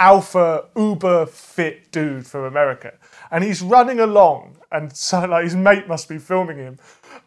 [0.00, 2.94] alpha uber fit dude from America.
[3.30, 6.78] And he's running along and so like his mate must be filming him.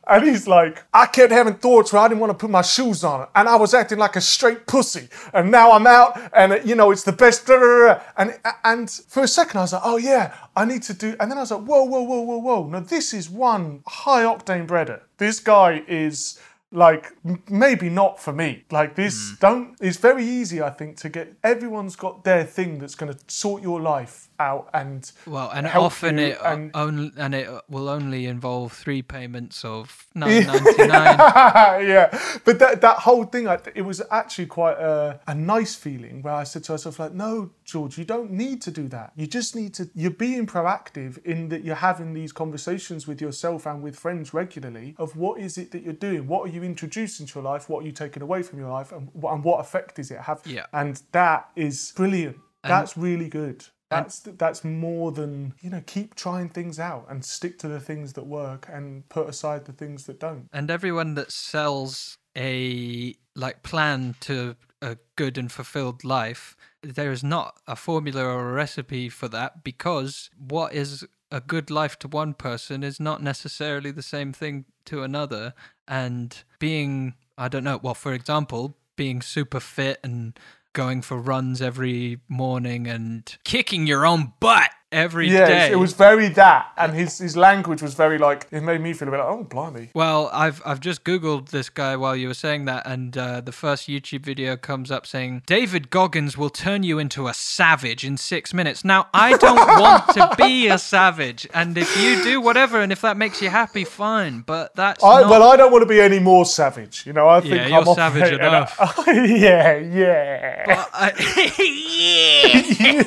[0.08, 3.04] And he's like, I kept having thoughts where I didn't want to put my shoes
[3.04, 5.10] on, and I was acting like a straight pussy.
[5.34, 7.46] And now I'm out, and you know it's the best.
[7.46, 10.66] da, da, da, da." And and for a second I was like, oh yeah, I
[10.66, 11.16] need to do.
[11.20, 12.68] And then I was like, whoa, whoa, whoa, whoa, whoa.
[12.68, 15.02] No, this is one high octane breader.
[15.18, 16.40] This guy is
[16.74, 18.66] like m- maybe not for me.
[18.72, 19.36] Like this hmm.
[19.40, 23.20] don't it's very easy i think to get everyone's got their thing that's going to
[23.28, 28.26] sort your life out and Well, and often it and- only and it will only
[28.26, 31.18] involve three payments of nine ninety nine.
[31.88, 36.22] yeah, but that that whole thing, I, it was actually quite a, a nice feeling
[36.22, 39.14] where I said to myself, like, no, George, you don't need to do that.
[39.16, 39.90] You just need to.
[39.94, 44.96] You're being proactive in that you're having these conversations with yourself and with friends regularly
[44.98, 47.84] of what is it that you're doing, what are you introducing to your life, what
[47.84, 50.42] are you taking away from your life, and, what- and what effect is it have
[50.46, 50.66] Yeah.
[50.74, 52.38] and that is brilliant.
[52.64, 53.66] That's really good.
[53.96, 55.82] That's that's more than you know.
[55.86, 59.74] Keep trying things out and stick to the things that work, and put aside the
[59.74, 60.48] things that don't.
[60.52, 67.24] and everyone that sells a like plan to a good and fulfilled life there is
[67.24, 72.08] not a formula or a recipe for that because what is a good life to
[72.08, 75.54] one person is not necessarily the same thing to another
[75.88, 80.38] and being i don't know well for example being super fit and
[80.74, 85.34] going for runs every morning and kicking your own butt every day.
[85.36, 88.94] Yeah, it was very that, and his his language was very like it made me
[88.94, 89.90] feel a bit like oh blimey.
[89.94, 93.52] Well, I've I've just googled this guy while you were saying that, and uh, the
[93.52, 98.18] first YouTube video comes up saying David Goggins will turn you into a savage in
[98.18, 98.86] six minutes.
[98.86, 103.02] Now, I don't want to be a savage, and if you do whatever, and if
[103.02, 104.42] that makes you happy, fine.
[104.42, 105.30] But that's I, not.
[105.30, 107.06] well, I don't want to be any more savage.
[107.06, 108.78] You know, I think Yeah, I'm you're off savage it, and I- enough.
[109.08, 110.84] yeah, yeah,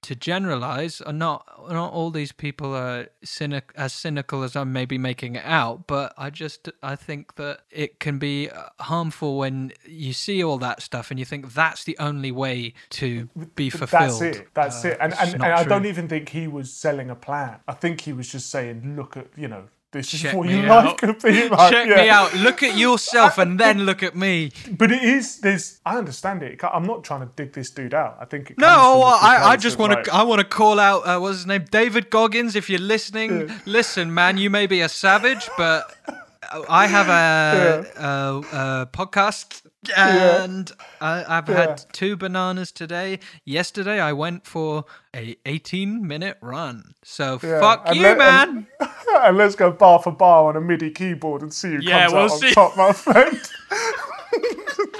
[0.04, 4.97] to generalize, are not not all these people are cynic as cynical as I'm maybe
[4.97, 5.86] making it out.
[5.86, 10.58] But I just I think that it can be uh, harmful when you see all
[10.60, 14.21] that stuff and you think that's the only way to be fulfilled.
[14.21, 14.47] That's it.
[14.54, 14.97] That's Uh, it.
[15.02, 17.60] And and, and I don't even think he was selling a plan.
[17.67, 19.63] I think he was just saying, look at you know,
[19.98, 20.98] this is Check what me your life out.
[20.98, 21.72] could be like.
[21.72, 21.96] Check yeah.
[21.96, 22.34] me out.
[22.36, 24.52] Look at yourself and then look at me.
[24.72, 25.40] But it is.
[25.40, 25.80] There's.
[25.86, 26.60] I understand it.
[26.64, 28.18] I'm not trying to dig this dude out.
[28.20, 30.14] I think it No, comes from well, the I, I just want like- to.
[30.14, 31.02] I want to call out.
[31.08, 31.66] Uh, what's his name?
[31.72, 32.56] David Goggins.
[32.56, 34.38] If you're listening, listen, man.
[34.38, 35.94] You may be a savage, but
[36.70, 39.64] I have a, a, a podcast,
[39.95, 40.71] and
[41.02, 41.56] I, I've Yeah.
[41.56, 43.19] had two bananas today.
[43.45, 46.93] Yesterday, I went for a 18 minute run.
[47.04, 48.67] So Yeah, fuck and you, let- man.
[48.80, 52.08] and- and let's go bar for bar on a MIDI keyboard and see who Yeah,
[52.10, 53.39] comes we'll out on top, my friend.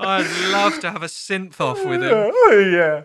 [0.00, 2.32] I'd love to have a synth off with him.
[2.72, 3.02] yeah.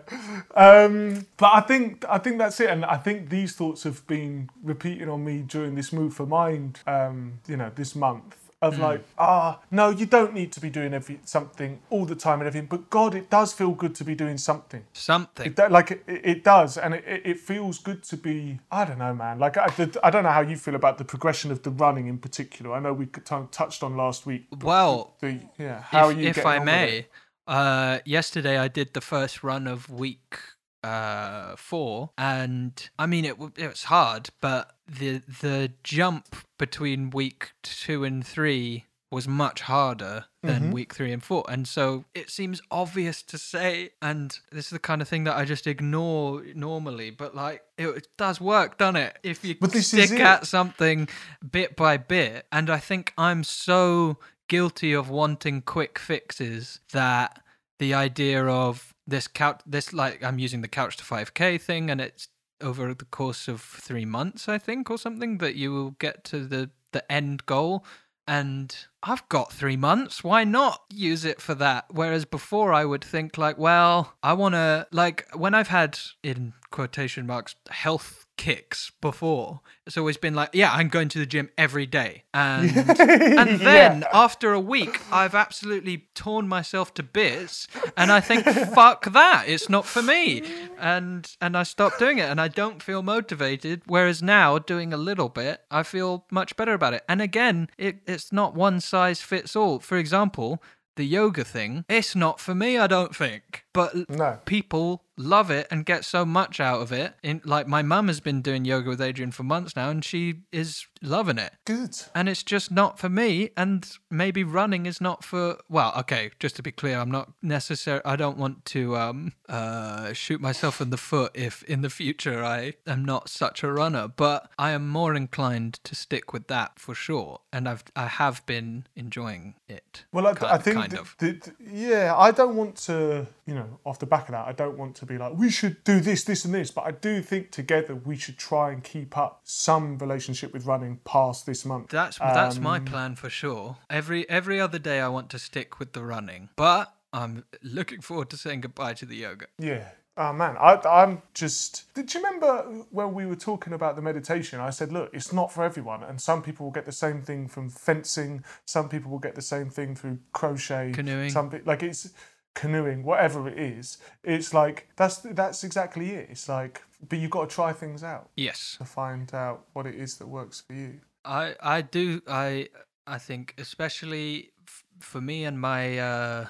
[0.54, 4.48] Um, but I think I think that's it, and I think these thoughts have been
[4.62, 6.80] repeating on me during this move for mind.
[6.86, 10.94] Um, you know, this month of like, ah, no, you don't need to be doing
[10.94, 12.68] every something all the time and everything.
[12.68, 14.84] But God, it does feel good to be doing something.
[14.92, 15.54] Something.
[15.56, 18.60] It, like it, it does, and it, it feels good to be.
[18.70, 19.38] I don't know, man.
[19.38, 22.06] Like I, the, I don't know how you feel about the progression of the running
[22.06, 22.72] in particular.
[22.74, 24.46] I know we touched on last week.
[24.62, 26.28] well, The yeah, how if, are you?
[26.28, 26.72] if I on with it?
[26.72, 27.06] may,
[27.46, 30.38] uh, yesterday I did the first run of week
[30.84, 33.36] uh, four, and I mean it.
[33.56, 40.24] It was hard, but the the jump between week two and three was much harder
[40.42, 40.72] than Mhm.
[40.72, 43.90] week three and four, and so it seems obvious to say.
[44.02, 47.86] And this is the kind of thing that I just ignore normally, but like it,
[47.88, 49.18] it does work, doesn't it?
[49.22, 51.08] If you But this is stick at something
[51.48, 54.18] bit by bit, and I think I'm so
[54.48, 57.40] guilty of wanting quick fixes that
[57.78, 62.00] the idea of this couch this like i'm using the couch to 5k thing and
[62.00, 62.28] it's
[62.60, 66.46] over the course of three months i think or something that you will get to
[66.46, 67.84] the the end goal.
[68.26, 70.24] And i've got three months.
[70.24, 71.84] Why not use it for that?
[71.90, 76.54] Whereas before i would think like well i want to like when i've had in
[76.70, 81.48] quotation marks health kicks before it's always been like yeah i'm going to the gym
[81.56, 82.68] every day and
[83.00, 84.08] and then Yeah.
[84.12, 88.44] after a week, I've absolutely torn myself to bits, and I think,
[88.74, 89.44] "Fuck that!
[89.46, 90.42] It's not for me."
[90.80, 93.82] And and I stopped doing it, and I don't feel motivated.
[93.86, 97.04] Whereas now, doing a little bit, I feel much better about it.
[97.08, 99.78] And again, it, it's not one size fits all.
[99.78, 100.60] For example,
[100.96, 102.78] the yoga thing, it's not for me.
[102.78, 104.38] I don't think, but No.
[104.44, 107.14] people love it and get so much out of it.
[107.22, 110.40] In like my mum has been doing yoga with Adriene for months now, and she
[110.52, 111.94] is loving it Good.
[112.14, 116.56] and it's just not for me and maybe running is not for well okay just
[116.56, 120.88] to be clear i'm not necessary i don't want to um uh shoot myself in
[120.88, 124.88] the foot if in the future i am not such a runner but i am
[124.88, 130.04] more inclined to stick with that for sure and i've i have been enjoying it
[130.10, 131.14] Well, I, Ki- I think, kind of
[131.60, 134.94] yeah, I don't want to, you know, off the back of that, I don't want
[134.96, 136.70] to be like, we should do this, this, and this.
[136.70, 141.00] But I do think together we should try and keep up some relationship with running
[141.04, 141.88] past this month.
[141.88, 143.76] That's that's my Um, plan for sure.
[143.90, 148.30] Every every other day I want to stick with the running, but I'm looking forward
[148.30, 149.46] to saying goodbye to the yoga.
[149.58, 149.90] Yeah.
[150.16, 151.92] Oh man, I, I'm just.
[151.94, 154.60] Did you remember when we were talking about the meditation?
[154.60, 157.48] I said, look, it's not for everyone, and some people will get the same thing
[157.48, 158.44] from fencing.
[158.64, 161.30] Some people will get the same thing through crochet, Canoeing.
[161.30, 162.10] Some like it's
[162.54, 163.98] canoeing, whatever it is.
[164.22, 166.28] It's like that's that's exactly it.
[166.30, 168.76] It's like, but you've got to try things out Yes.
[168.78, 171.00] to find out what it is that works for you.
[171.24, 172.68] I I do I
[173.06, 176.46] I think especially f- for me and my uh,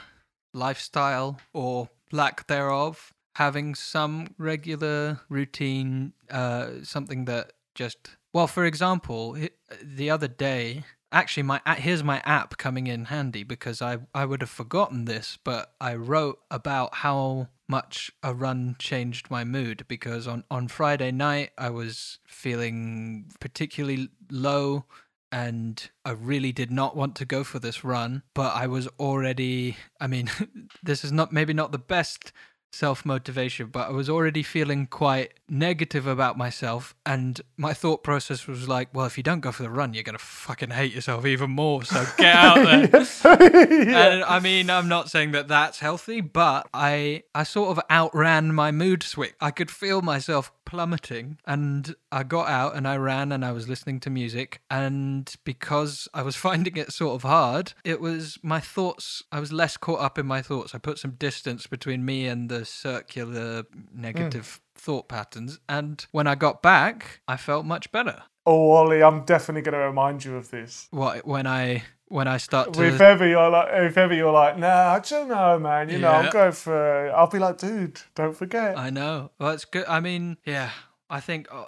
[0.52, 9.36] lifestyle or lack thereof, having some regular routine, uh, something that just well, for example,
[9.82, 10.84] the other day.
[11.14, 15.38] Actually, my here's my app coming in handy because I I would have forgotten this,
[15.44, 21.12] but I wrote about how much a run changed my mood because on on Friday
[21.12, 24.86] night I was feeling particularly low
[25.30, 29.76] and I really did not want to go for this run, but I was already
[30.00, 30.28] I mean,
[30.82, 32.32] this is not maybe not the best
[32.74, 36.94] self motivation, but I was already feeling quite negative about myself.
[37.06, 40.02] And my thought process was like, well, if you don't go for the run, you're
[40.02, 41.84] going to fucking hate yourself even more.
[41.84, 43.04] So get out there.
[43.94, 48.54] And I mean, I'm not saying that that's healthy, but I I sort of outran
[48.54, 49.30] my mood swing.
[49.40, 53.68] I could feel myself plummeting, and I got out and I ran and I was
[53.68, 54.60] listening to music.
[54.70, 59.22] And because I was finding it sort of hard, it was my thoughts.
[59.32, 60.74] I was less caught up in my thoughts.
[60.74, 64.78] I put some distance between me and the circular negative hmm.
[64.80, 65.58] thought patterns.
[65.68, 68.22] And when I got back, I felt much better.
[68.46, 70.88] Oh, Ollie, I'm definitely going to remind you of this.
[70.90, 74.58] What when I when I start to If ever you're like, if ever you're like,
[74.58, 75.88] nah, I don't know, man.
[75.88, 76.18] You know, Yeah.
[76.20, 77.10] I'll go for.
[77.10, 78.78] I'll be like, dude, don't forget.
[78.78, 79.30] I know.
[79.38, 79.86] Well, it's good.
[79.88, 80.70] I mean, yeah,
[81.10, 81.64] I think uh,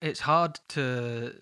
[0.00, 1.34] it's hard to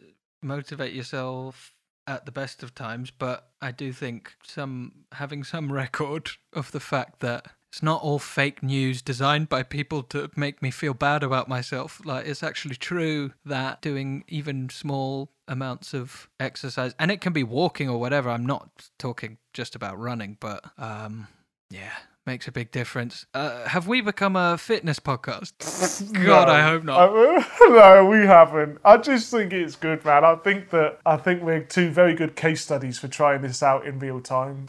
[0.43, 1.75] motivate yourself
[2.07, 6.81] at the best of times, but I do think some having some record of the
[6.81, 11.23] fact that it's not all fake news designed by people to make me feel bad
[11.23, 12.03] about myself.
[12.05, 17.43] Like it's actually true that doing even small amounts of exercise and it can be
[17.43, 18.29] walking or whatever.
[18.29, 21.29] I'm not talking just about running, but um
[21.71, 21.95] yeah,
[22.27, 23.25] makes a big difference.
[23.33, 26.13] Uh, have we become a fitness podcast?
[26.27, 27.09] God, I hope not.
[27.09, 28.81] Uh, no, we haven't.
[28.85, 30.27] I just think it's good, man.
[30.27, 33.87] I think that I think we're two very good case studies for trying this out
[33.87, 34.69] in real time.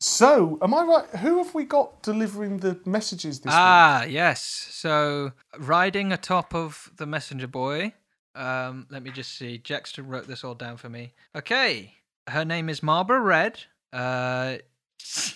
[0.00, 1.06] so, am I right?
[1.20, 3.54] Who have we got delivering the messages this week?
[3.56, 4.42] Ah, yes.
[4.70, 7.92] So riding atop of the messenger boy.
[8.34, 9.58] Um, let me just see.
[9.58, 11.12] Jackson wrote this all down for me.
[11.36, 11.94] Okay.
[12.28, 13.60] Her name is Marlborough Red.
[13.92, 14.56] Uh,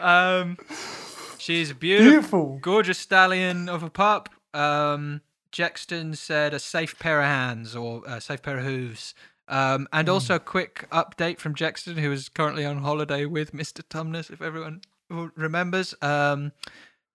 [0.00, 0.56] um,
[1.38, 2.58] she's a beautiful, Beautiful.
[2.60, 4.28] gorgeous stallion of a pup.
[4.52, 5.20] Um,
[5.52, 9.14] Jackson said a safe pair of hands or a safe pair of hooves.
[9.48, 13.82] Um, and also a quick update from Jackson, who is currently on holiday with Mr.
[13.82, 14.80] Tumnus, if everyone
[15.10, 15.94] remembers.
[16.00, 16.52] Um,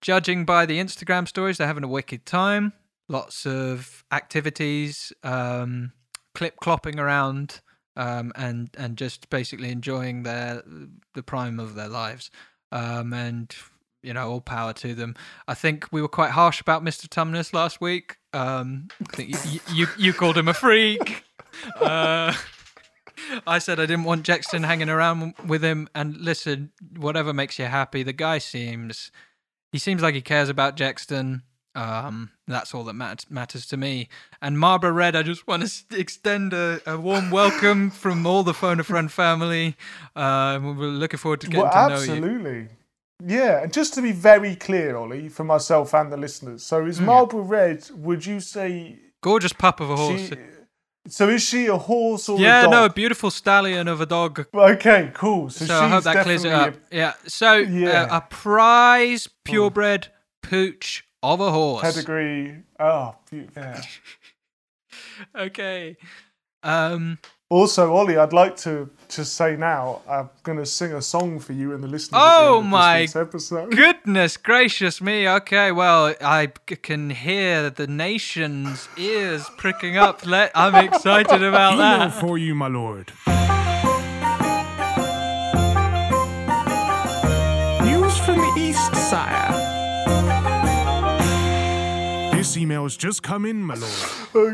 [0.01, 2.73] judging by the Instagram stories, they're having a wicked time.
[3.07, 5.93] Lots of activities, um,
[6.35, 7.61] clip clopping around,
[7.95, 10.61] um, and and just basically enjoying their
[11.15, 12.29] the prime of their lives.
[12.71, 13.55] Um, and
[14.03, 15.15] you know, all power to them.
[15.47, 17.07] I think we were quite harsh about Mr.
[17.07, 18.18] Tumnus last week.
[18.33, 21.23] Um, I think you, you you called him a freak.
[21.79, 22.33] Uh,
[23.47, 25.89] I said I didn't want Jackson hanging around with him.
[25.93, 28.03] And listen, whatever makes you happy.
[28.03, 29.11] The guy seems
[29.71, 31.43] he seems like he cares about Jackson.
[31.75, 34.09] Um, that's all that mat- matters to me.
[34.41, 38.55] And Marlborough Red, I just want to extend a, a warm welcome from all the
[38.55, 39.75] Phone a Friend family.
[40.15, 42.11] Uh, we're looking forward to getting Well, to know you.
[42.13, 42.67] absolutely.
[43.25, 46.63] Yeah, and just to be very clear, Ollie, for myself and the listeners.
[46.63, 47.89] So, is Marlborough Red?
[47.93, 50.29] Would you say Gorgeous pup of a horse.
[50.29, 50.35] she?
[51.07, 52.71] So, is she a horse or yeah, a dog?
[52.71, 54.45] no, a beautiful stallion of a dog.
[54.53, 55.49] Okay, cool.
[55.49, 56.73] So, So she's I hope that clears it up.
[56.73, 57.13] definitely Yeah.
[57.27, 58.03] So Yeah.
[58.03, 60.07] Uh, a prize purebred
[60.41, 61.81] pooch of a a horse.
[61.81, 62.63] pedigree.
[62.79, 63.81] Oh, yeah.
[65.35, 65.97] Okay.
[66.63, 67.19] Um.
[67.51, 71.53] Also, Ollie, I'd like to just say now, I'm going to sing a song for
[71.53, 72.21] you and the listeners.
[72.23, 73.71] Oh the end of this my episode.
[73.75, 75.27] Goodness gracious me.
[75.27, 80.27] Okay, well, I c- can hear the nation's ears pricking up.
[80.27, 82.19] Let I'm excited about Email that.
[82.19, 83.11] for you, my lord.
[87.83, 89.48] News from the East, sire.
[92.49, 93.93] This email has just come in, my lord.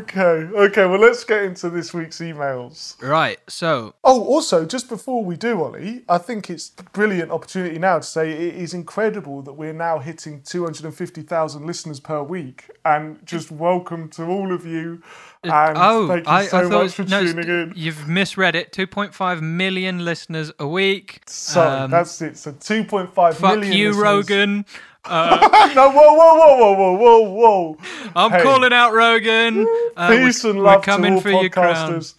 [0.02, 0.84] Okay, okay.
[0.84, 3.00] Well, let's get into this week's emails.
[3.02, 3.38] Right.
[3.48, 7.96] So, Oh, also, just before we do, Ollie, I think it's a brilliant opportunity now
[8.00, 12.68] to say it is incredible that we're now hitting 250,000 listeners per week.
[12.84, 15.02] And just welcome to all of you.
[15.42, 17.72] And oh, thank you I, so I thought much it's- for no, tuning in.
[17.76, 18.72] You've misread it.
[18.72, 21.22] 2.5 million listeners a week.
[21.28, 22.36] So Um, that's it.
[22.36, 24.02] So 2.5 Fuck million you, listeners.
[24.04, 24.66] Rogan.
[25.74, 27.76] no, whoa, whoa, whoa, whoa, whoa, whoa, whoa.
[28.14, 28.42] I'm Hey.
[28.42, 29.66] calling out Rogan.
[29.96, 31.74] Uh, we're- Peace and we're love coming to all for your crown.
[31.92, 32.14] podcasters.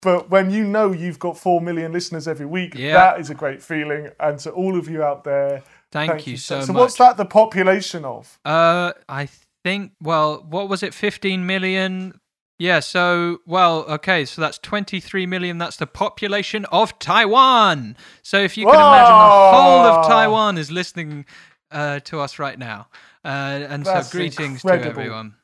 [0.00, 2.94] But when you know you've got 4 million listeners every week, Yeah.
[2.94, 4.10] that is a great feeling.
[4.18, 5.62] And to all of you out there,
[5.92, 6.66] Thank, you so, So much.
[6.66, 8.38] So, what's that the population of?
[8.44, 9.28] Uh, I
[9.62, 9.92] think.
[10.00, 10.94] Well, what was it?
[10.94, 12.18] Fifteen million.
[12.58, 12.80] Yeah.
[12.80, 14.24] So, well, okay.
[14.24, 15.58] So that's twenty-three million.
[15.58, 17.96] That's the population of Taiwan.
[18.22, 21.26] So if you can imagine, the whole of Taiwan is listening
[21.72, 22.88] uh, to us right now.
[23.24, 23.28] Uh,
[23.68, 24.84] and That's so greetings incredible.
[24.84, 25.34] to everyone.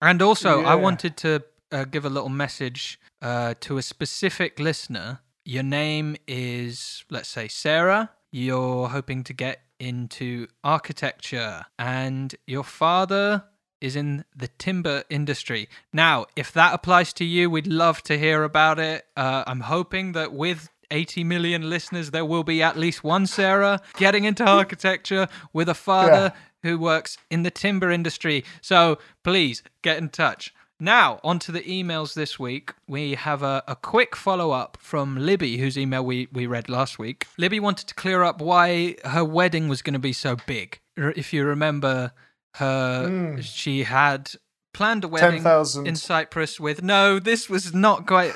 [0.00, 5.20] And also, I wanted to uh, give a little message uh, to a specific listener.
[5.44, 8.10] Your name is, let's say, Sarah.
[8.32, 13.44] You're hoping to get into architecture, and your father
[13.80, 15.68] is in the timber industry.
[15.92, 19.04] Now, if that applies to you, we'd love to hear about it.
[19.16, 23.80] Uh, I'm hoping that with 80 million listeners, there will be at least one Sarah
[23.96, 26.32] getting into architecture with a father
[26.62, 28.44] who works in the timber industry.
[28.60, 30.54] So please get in touch.
[30.78, 32.72] Now, on to the emails this week.
[32.88, 36.98] We have a, a quick follow up from Libby, whose email we, we read last
[36.98, 37.28] week.
[37.38, 40.80] Libby wanted to clear up why her wedding was going to be so big.
[40.96, 42.12] If you remember,
[42.56, 43.40] her hmm.
[43.40, 44.32] she had
[44.74, 45.86] planned a wedding 10,000.
[45.86, 48.34] in Cyprus with no, this was not quite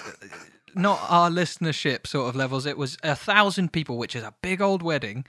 [0.77, 2.67] not our listenership sort of levels.
[2.67, 5.25] It was a thousand people, which is a big old wedding.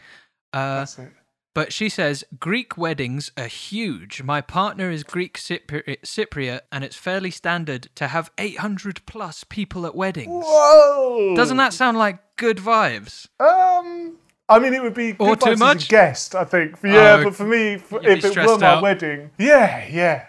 [0.53, 1.09] Uh, That's it.
[1.53, 4.21] but she says Greek weddings are huge.
[4.23, 9.85] My partner is Greek Cypri- Cypriot, and it's fairly standard to have 800 plus people
[9.85, 10.43] at weddings.
[10.45, 11.35] Whoa!
[11.35, 13.27] Doesn't that sound like good vibes?
[13.39, 14.17] Um,
[14.49, 15.85] I mean, it would be Or good too vibes as much?
[15.85, 16.77] a guest, I think.
[16.83, 18.83] Yeah, Oh, but for me, f you'd if it were my out.
[18.83, 20.25] wedding, yeah, yeah,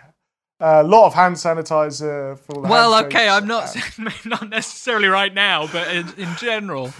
[0.60, 3.74] a lot of hand sanitizer for Well, okay, I'm not
[4.24, 6.92] not necessarily right now, but in, in general.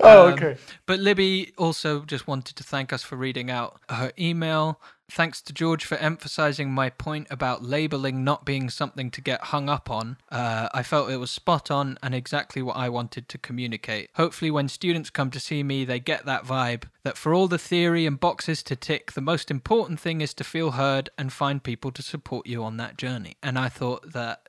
[0.00, 0.56] Oh, Um, okay.
[0.84, 4.78] But Libby also just wanted to thank us for reading out her email.
[5.10, 9.68] Thanks to George for emphasizing my point about labeling not being something to get hung
[9.68, 10.18] up on.
[10.30, 14.10] Uh, I felt it was spot on and exactly what I wanted to communicate.
[14.14, 17.58] Hopefully, when students come to see me, they get that vibe that for all the
[17.58, 21.62] theory and boxes to tick, the most important thing is to feel heard and find
[21.62, 23.36] people to support you on that journey.
[23.42, 24.48] And I thought that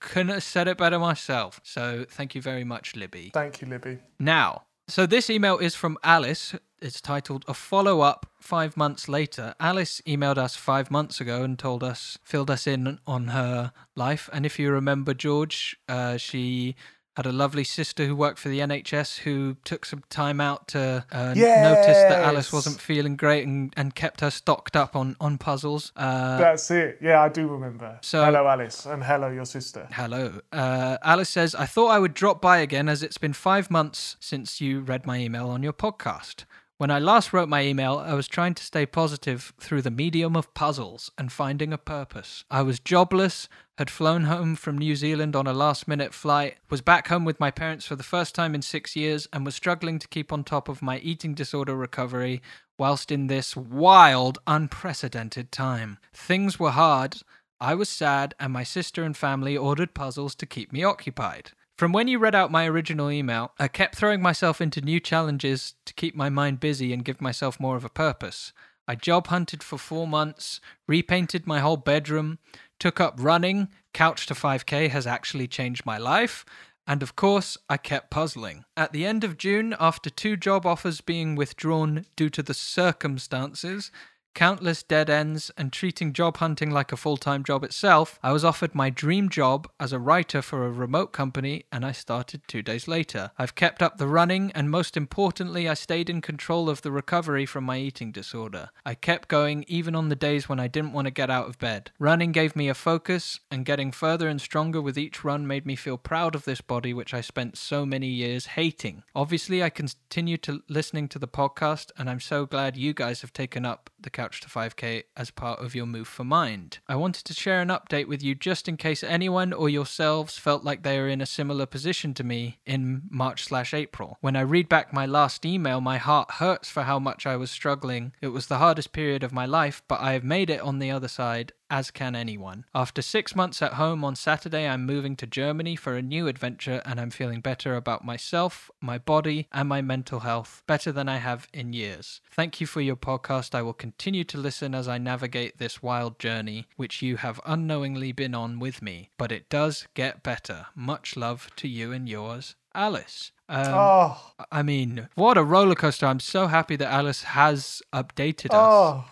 [0.00, 1.60] couldn't have said it better myself.
[1.62, 3.30] So thank you very much, Libby.
[3.32, 3.98] Thank you, Libby.
[4.18, 6.54] Now, so this email is from Alice.
[6.84, 9.54] It's titled A Follow Up Five Months Later.
[9.58, 14.28] Alice emailed us five months ago and told us, filled us in on her life.
[14.34, 16.76] And if you remember, George, uh, she
[17.16, 21.06] had a lovely sister who worked for the NHS who took some time out to
[21.10, 25.38] uh, notice that Alice wasn't feeling great and, and kept her stocked up on, on
[25.38, 25.90] puzzles.
[25.96, 26.98] Uh, That's it.
[27.00, 27.98] Yeah, I do remember.
[28.02, 29.88] So- hello, Alice, and hello, your sister.
[29.92, 30.40] Hello.
[30.52, 34.16] Uh, Alice says, I thought I would drop by again as it's been five months
[34.20, 36.44] since you read my email on your podcast.
[36.76, 40.34] When I last wrote my email, I was trying to stay positive through the medium
[40.34, 42.44] of puzzles and finding a purpose.
[42.50, 43.48] I was jobless,
[43.78, 47.38] had flown home from New Zealand on a last minute flight, was back home with
[47.38, 50.42] my parents for the first time in six years, and was struggling to keep on
[50.42, 52.42] top of my eating disorder recovery
[52.76, 55.98] whilst in this wild, unprecedented time.
[56.12, 57.18] Things were hard,
[57.60, 61.52] I was sad, and my sister and family ordered puzzles to keep me occupied.
[61.76, 65.74] From when you read out my original email, I kept throwing myself into new challenges
[65.86, 68.52] to keep my mind busy and give myself more of a purpose.
[68.86, 72.38] I job hunted for four months, repainted my whole bedroom,
[72.78, 76.44] took up running, Couch to 5K has actually changed my life,
[76.86, 78.64] and of course, I kept puzzling.
[78.76, 83.90] At the end of June, after two job offers being withdrawn due to the circumstances,
[84.34, 88.44] countless dead ends, and treating job hunting like a full time job itself, I was
[88.44, 92.62] offered my dream job as a writer for a remote company, and I started two
[92.62, 93.30] days later.
[93.38, 97.46] I've kept up the running, and most importantly, I stayed in control of the recovery
[97.46, 98.70] from my eating disorder.
[98.84, 101.58] I kept going even on the days when I didn't want to get out of
[101.58, 101.90] bed.
[101.98, 105.76] Running gave me a focus, and getting further and stronger with each run made me
[105.76, 109.04] feel proud of this body which I spent so many years hating.
[109.14, 113.32] Obviously, I continue to listening to the podcast, and I'm so glad you guys have
[113.32, 116.78] taken up the Couch to 5K as part of your move for mind.
[116.88, 120.62] I wanted to share an update with you just in case anyone or yourselves felt
[120.62, 124.18] like they are in a similar position to me in March slash April.
[124.20, 127.50] When I read back my last email, my heart hurts for how much I was
[127.50, 128.12] struggling.
[128.20, 130.90] It was the hardest period of my life, but I have made it on the
[130.90, 132.64] other side as can anyone.
[132.72, 136.80] After six months at home on Saturday, I'm moving to Germany for a new adventure
[136.86, 141.16] and I'm feeling better about myself, my body, and my mental health, better than I
[141.16, 142.20] have in years.
[142.30, 143.56] Thank you for your podcast.
[143.56, 148.12] I will continue to listen as I navigate this wild journey, which you have unknowingly
[148.12, 150.66] been on with me, but it does get better.
[150.76, 153.32] Much love to you and yours, Alice.
[153.48, 156.06] Um, Oh, I mean, what a roller coaster.
[156.06, 158.54] I'm so happy that Alice has updated us.
[158.54, 159.04] oh,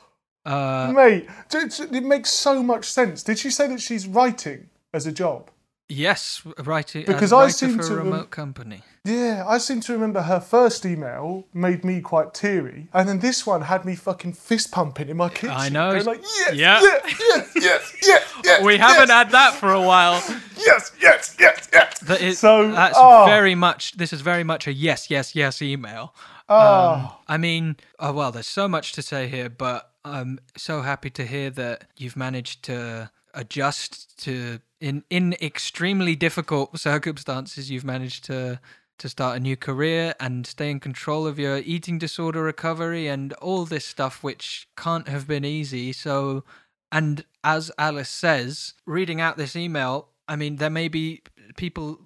[0.45, 3.23] Uh, mate, it makes so much sense.
[3.23, 5.51] Did she say that she's writing as a job?
[5.89, 8.83] Yes, writing Because I seem for to a rem- remote company.
[9.05, 13.45] Yeah, I seem to remember her first email made me quite teary, and then this
[13.47, 15.51] one had me fucking fist pumping in my kitchen.
[15.51, 15.91] I know.
[15.91, 16.81] like yes, Yeah.
[16.81, 18.63] yes, yes, yes, yes, yes.
[18.65, 20.23] We haven't had that for a while.
[20.57, 21.99] Yes, yes, yes, yes.
[22.01, 23.25] That is, So, that's oh.
[23.27, 23.93] very much.
[23.93, 26.15] This is very much a yes, yes, yes email.
[26.49, 30.83] Oh, Um, I mean, oh well, there's so much to say here, but I'm so
[30.83, 37.71] happy to hear that you've managed to adjust to in in extremely difficult circumstances.
[37.71, 38.61] You've managed to
[38.99, 43.33] to start a new career and stay in control of your eating disorder recovery and
[43.35, 45.93] all this stuff, which can't have been easy.
[45.93, 46.45] So,
[46.93, 51.23] and as Alice says, reading out this email, I mean, there may be
[51.57, 52.01] people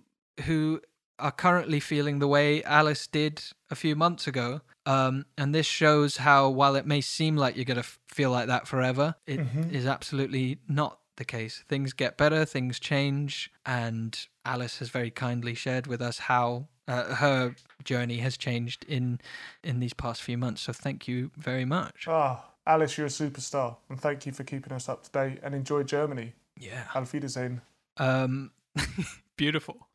[0.47, 0.80] who
[1.18, 4.61] are currently feeling the way Alice did a few months ago.
[4.87, 8.30] Um, and this shows how, while it may seem like you're going to f- feel
[8.30, 9.41] like that forever, it
[9.72, 11.64] is absolutely not the case.
[11.68, 17.14] Things get better, things change, and Alice has very kindly shared with us how uh,
[17.16, 19.20] her journey has changed in
[19.64, 20.62] in these past few months.
[20.62, 22.07] So thank you very much.
[22.07, 25.41] oh, Alice, you're a superstar, and thank you for keeping us up to date.
[25.43, 26.34] And enjoy Germany.
[26.59, 26.84] Yeah.
[26.95, 27.61] Auf Wiedersehen.
[27.97, 28.53] Um,
[29.37, 29.89] beautiful.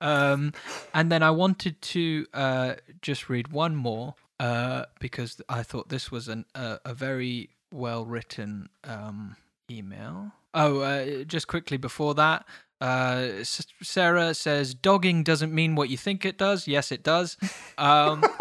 [0.00, 0.52] Um,
[0.92, 6.10] and then I wanted to uh, just read one more uh, because I thought this
[6.10, 9.36] was an, uh, a very well written um,
[9.70, 10.32] email.
[10.52, 12.44] Oh, uh, just quickly before that,
[12.80, 13.44] uh,
[13.82, 16.66] Sarah says, Dogging doesn't mean what you think it does.
[16.66, 17.36] Yes, it does.
[17.78, 18.24] Um,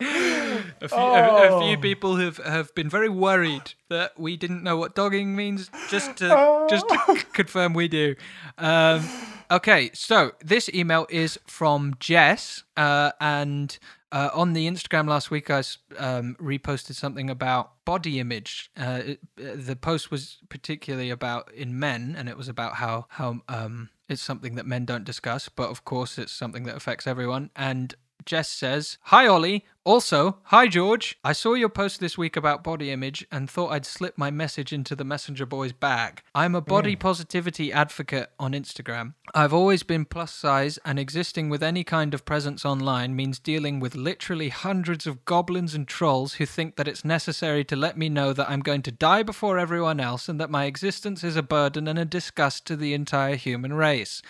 [0.00, 1.80] a, few, a, a few Oh.
[1.80, 5.70] people have, have been very worried that we didn't know what dogging means.
[5.88, 8.14] Just to just to confirm, we do.
[8.58, 9.08] Um,
[9.48, 13.78] Okay, so this email is from Jess, uh, and
[14.10, 15.62] uh, on the Instagram last week, I
[15.98, 18.70] um, reposted something about body image.
[18.76, 23.06] Uh, it, uh, the post was particularly about in men, and it was about how
[23.10, 27.06] how um, it's something that men don't discuss, but of course, it's something that affects
[27.06, 27.50] everyone.
[27.54, 27.94] And
[28.26, 29.64] Jess says, Hi, Ollie.
[29.84, 31.16] Also, hi, George.
[31.22, 34.72] I saw your post this week about body image and thought I'd slip my message
[34.72, 36.22] into the Messenger Boys bag.
[36.34, 36.98] I'm a body mm.
[36.98, 39.14] positivity advocate on Instagram.
[39.32, 43.78] I've always been plus size, and existing with any kind of presence online means dealing
[43.78, 48.08] with literally hundreds of goblins and trolls who think that it's necessary to let me
[48.08, 51.44] know that I'm going to die before everyone else and that my existence is a
[51.44, 54.20] burden and a disgust to the entire human race.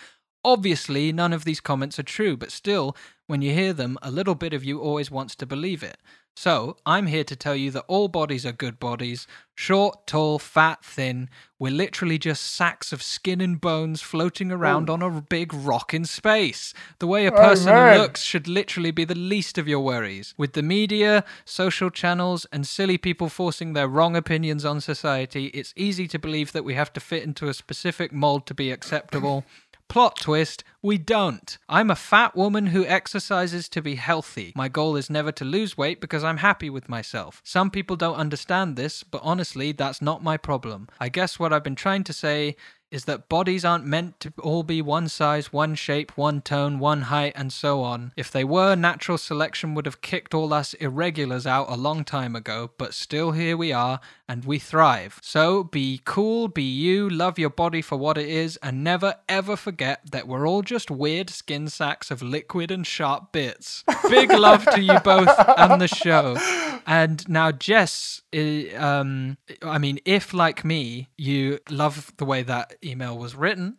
[0.43, 2.95] Obviously, none of these comments are true, but still,
[3.27, 5.97] when you hear them, a little bit of you always wants to believe it.
[6.35, 9.27] So, I'm here to tell you that all bodies are good bodies
[9.57, 11.29] short, tall, fat, thin.
[11.57, 16.05] We're literally just sacks of skin and bones floating around on a big rock in
[16.05, 16.75] space.
[16.99, 17.97] The way a person man.
[17.97, 20.35] looks should literally be the least of your worries.
[20.37, 25.73] With the media, social channels, and silly people forcing their wrong opinions on society, it's
[25.75, 29.43] easy to believe that we have to fit into a specific mold to be acceptable.
[29.89, 31.57] Plot twist, we don't.
[31.69, 34.51] I'm a fat woman who exercises to be healthy.
[34.53, 37.41] My goal is never to lose weight because I'm happy with myself.
[37.45, 40.89] Some people don't understand this, but honestly, that's not my problem.
[40.99, 42.57] I guess what I've been trying to say
[42.91, 47.03] is that bodies aren't meant to all be one size, one shape, one tone, one
[47.03, 48.11] height, and so on.
[48.15, 52.35] If they were, natural selection would have kicked all us irregulars out a long time
[52.35, 55.19] ago, but still here we are, and we thrive.
[55.21, 59.55] So be cool, be you, love your body for what it is, and never ever
[59.55, 63.83] forget that we're all just weird skin sacks of liquid and sharp bits.
[64.09, 66.37] Big love to you both and the show.
[66.85, 72.75] And now, Jess, i- um, I mean, if like me, you love the way that
[72.83, 73.77] email was written,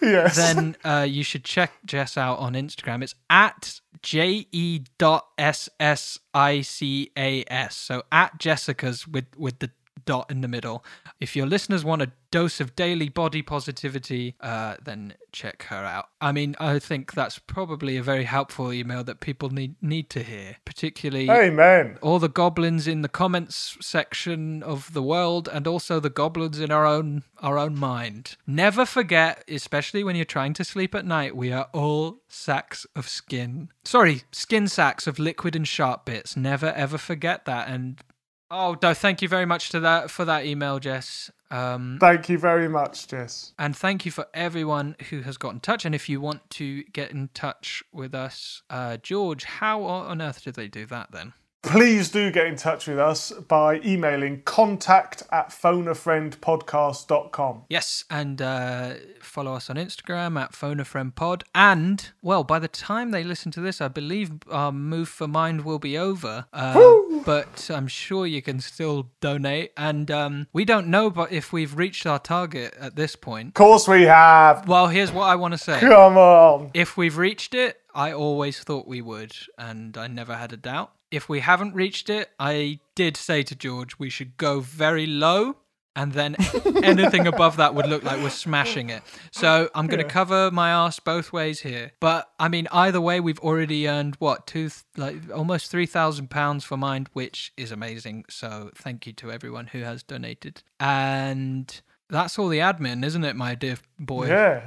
[0.00, 0.36] Yes.
[0.36, 3.02] then uh, you should check Jess out on Instagram.
[3.02, 7.76] It's at J E dot S S I C A S.
[7.76, 9.70] So at Jessica's with with the
[10.06, 10.84] dot in the middle.
[11.20, 16.08] If your listeners want a dose of daily body positivity, uh, then check her out.
[16.20, 20.22] I mean, I think that's probably a very helpful email that people need need to
[20.22, 21.98] hear, particularly Amen.
[22.00, 26.70] all the goblins in the comments section of the world and also the goblins in
[26.70, 31.36] our own our own mind never forget especially when you're trying to sleep at night
[31.36, 36.72] we are all sacks of skin sorry skin sacks of liquid and sharp bits never
[36.72, 38.02] ever forget that and
[38.50, 42.38] oh no thank you very much to that for that email jess um Thank you
[42.38, 43.52] very much, Jess.
[43.56, 45.84] and thank you for everyone who has got in touch.
[45.84, 50.42] And if you want to get in touch with us, uh, George, how on earth
[50.42, 51.34] did they do that then?
[51.62, 57.64] Please do get in touch with us by emailing contact at phoneafriendpodcast.com.
[57.68, 61.42] Yes, and uh, follow us on Instagram at Phone a Friend Pod.
[61.54, 65.64] And well, by the time they listen to this, I believe our move for mind
[65.64, 66.46] will be over.
[66.52, 66.92] Uh,
[67.24, 69.72] but I'm sure you can still donate.
[69.76, 73.48] And um, we don't know, but if we've reached our target at this point.
[73.48, 74.68] Of course we have.
[74.68, 75.80] Well, here's what I want to say.
[75.80, 76.70] Come on.
[76.74, 80.92] If we've reached it, I always thought we would, and I never had a doubt.
[81.16, 85.56] If we haven't reached it, I did say to George we should go very low,
[85.96, 86.36] and then
[86.82, 89.02] anything above that would look like we're smashing it.
[89.30, 91.92] So I'm going to cover my ass both ways here.
[92.00, 96.28] But I mean, either way, we've already earned what two, th- like almost three thousand
[96.28, 98.26] pounds for Mind, which is amazing.
[98.28, 103.36] So thank you to everyone who has donated, and that's all the admin, isn't it,
[103.36, 104.28] my dear boy?
[104.28, 104.60] Yeah,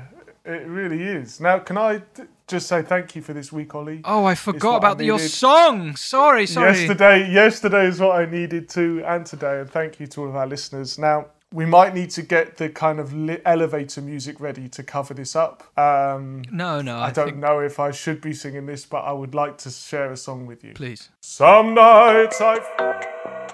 [0.50, 1.39] it really is.
[1.39, 4.02] Now, can I t- just say thank you for this week, Ollie?
[4.04, 5.95] Oh, I forgot I about your song.
[5.95, 6.72] Sorry, sorry.
[6.72, 10.36] Yesterday, yesterday is what I needed to, and today, and thank you to all of
[10.36, 10.97] our listeners.
[10.97, 15.14] Now, we might need to get the kind of li- elevator music ready to cover
[15.14, 15.64] this up.
[15.78, 19.00] Um, No, no, I, I don't think, know if I should be singing this, but
[19.00, 20.74] I would like to share a song with you.
[20.74, 21.10] Please.
[21.22, 23.49] Some nights I've.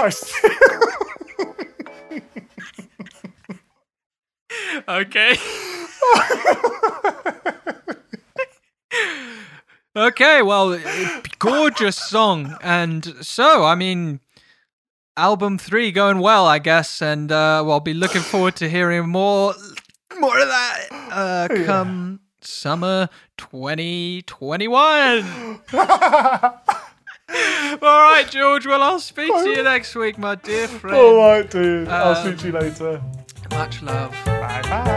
[4.88, 5.36] Okay.
[9.94, 10.80] okay, well,
[11.38, 12.56] gorgeous song.
[12.62, 14.20] And so, I mean,
[15.16, 17.02] album three going well, I guess.
[17.02, 19.54] And uh, well, I'll be looking forward to hearing more,
[20.18, 25.60] more of that uh, come summer 2021.
[27.82, 28.66] All right, George.
[28.66, 30.96] Well, I'll speak to you next week, my dear friend.
[30.96, 31.88] All right, dude.
[31.88, 33.00] I'll Um, see you later.
[33.50, 34.12] Much love.
[34.24, 34.96] Bye bye.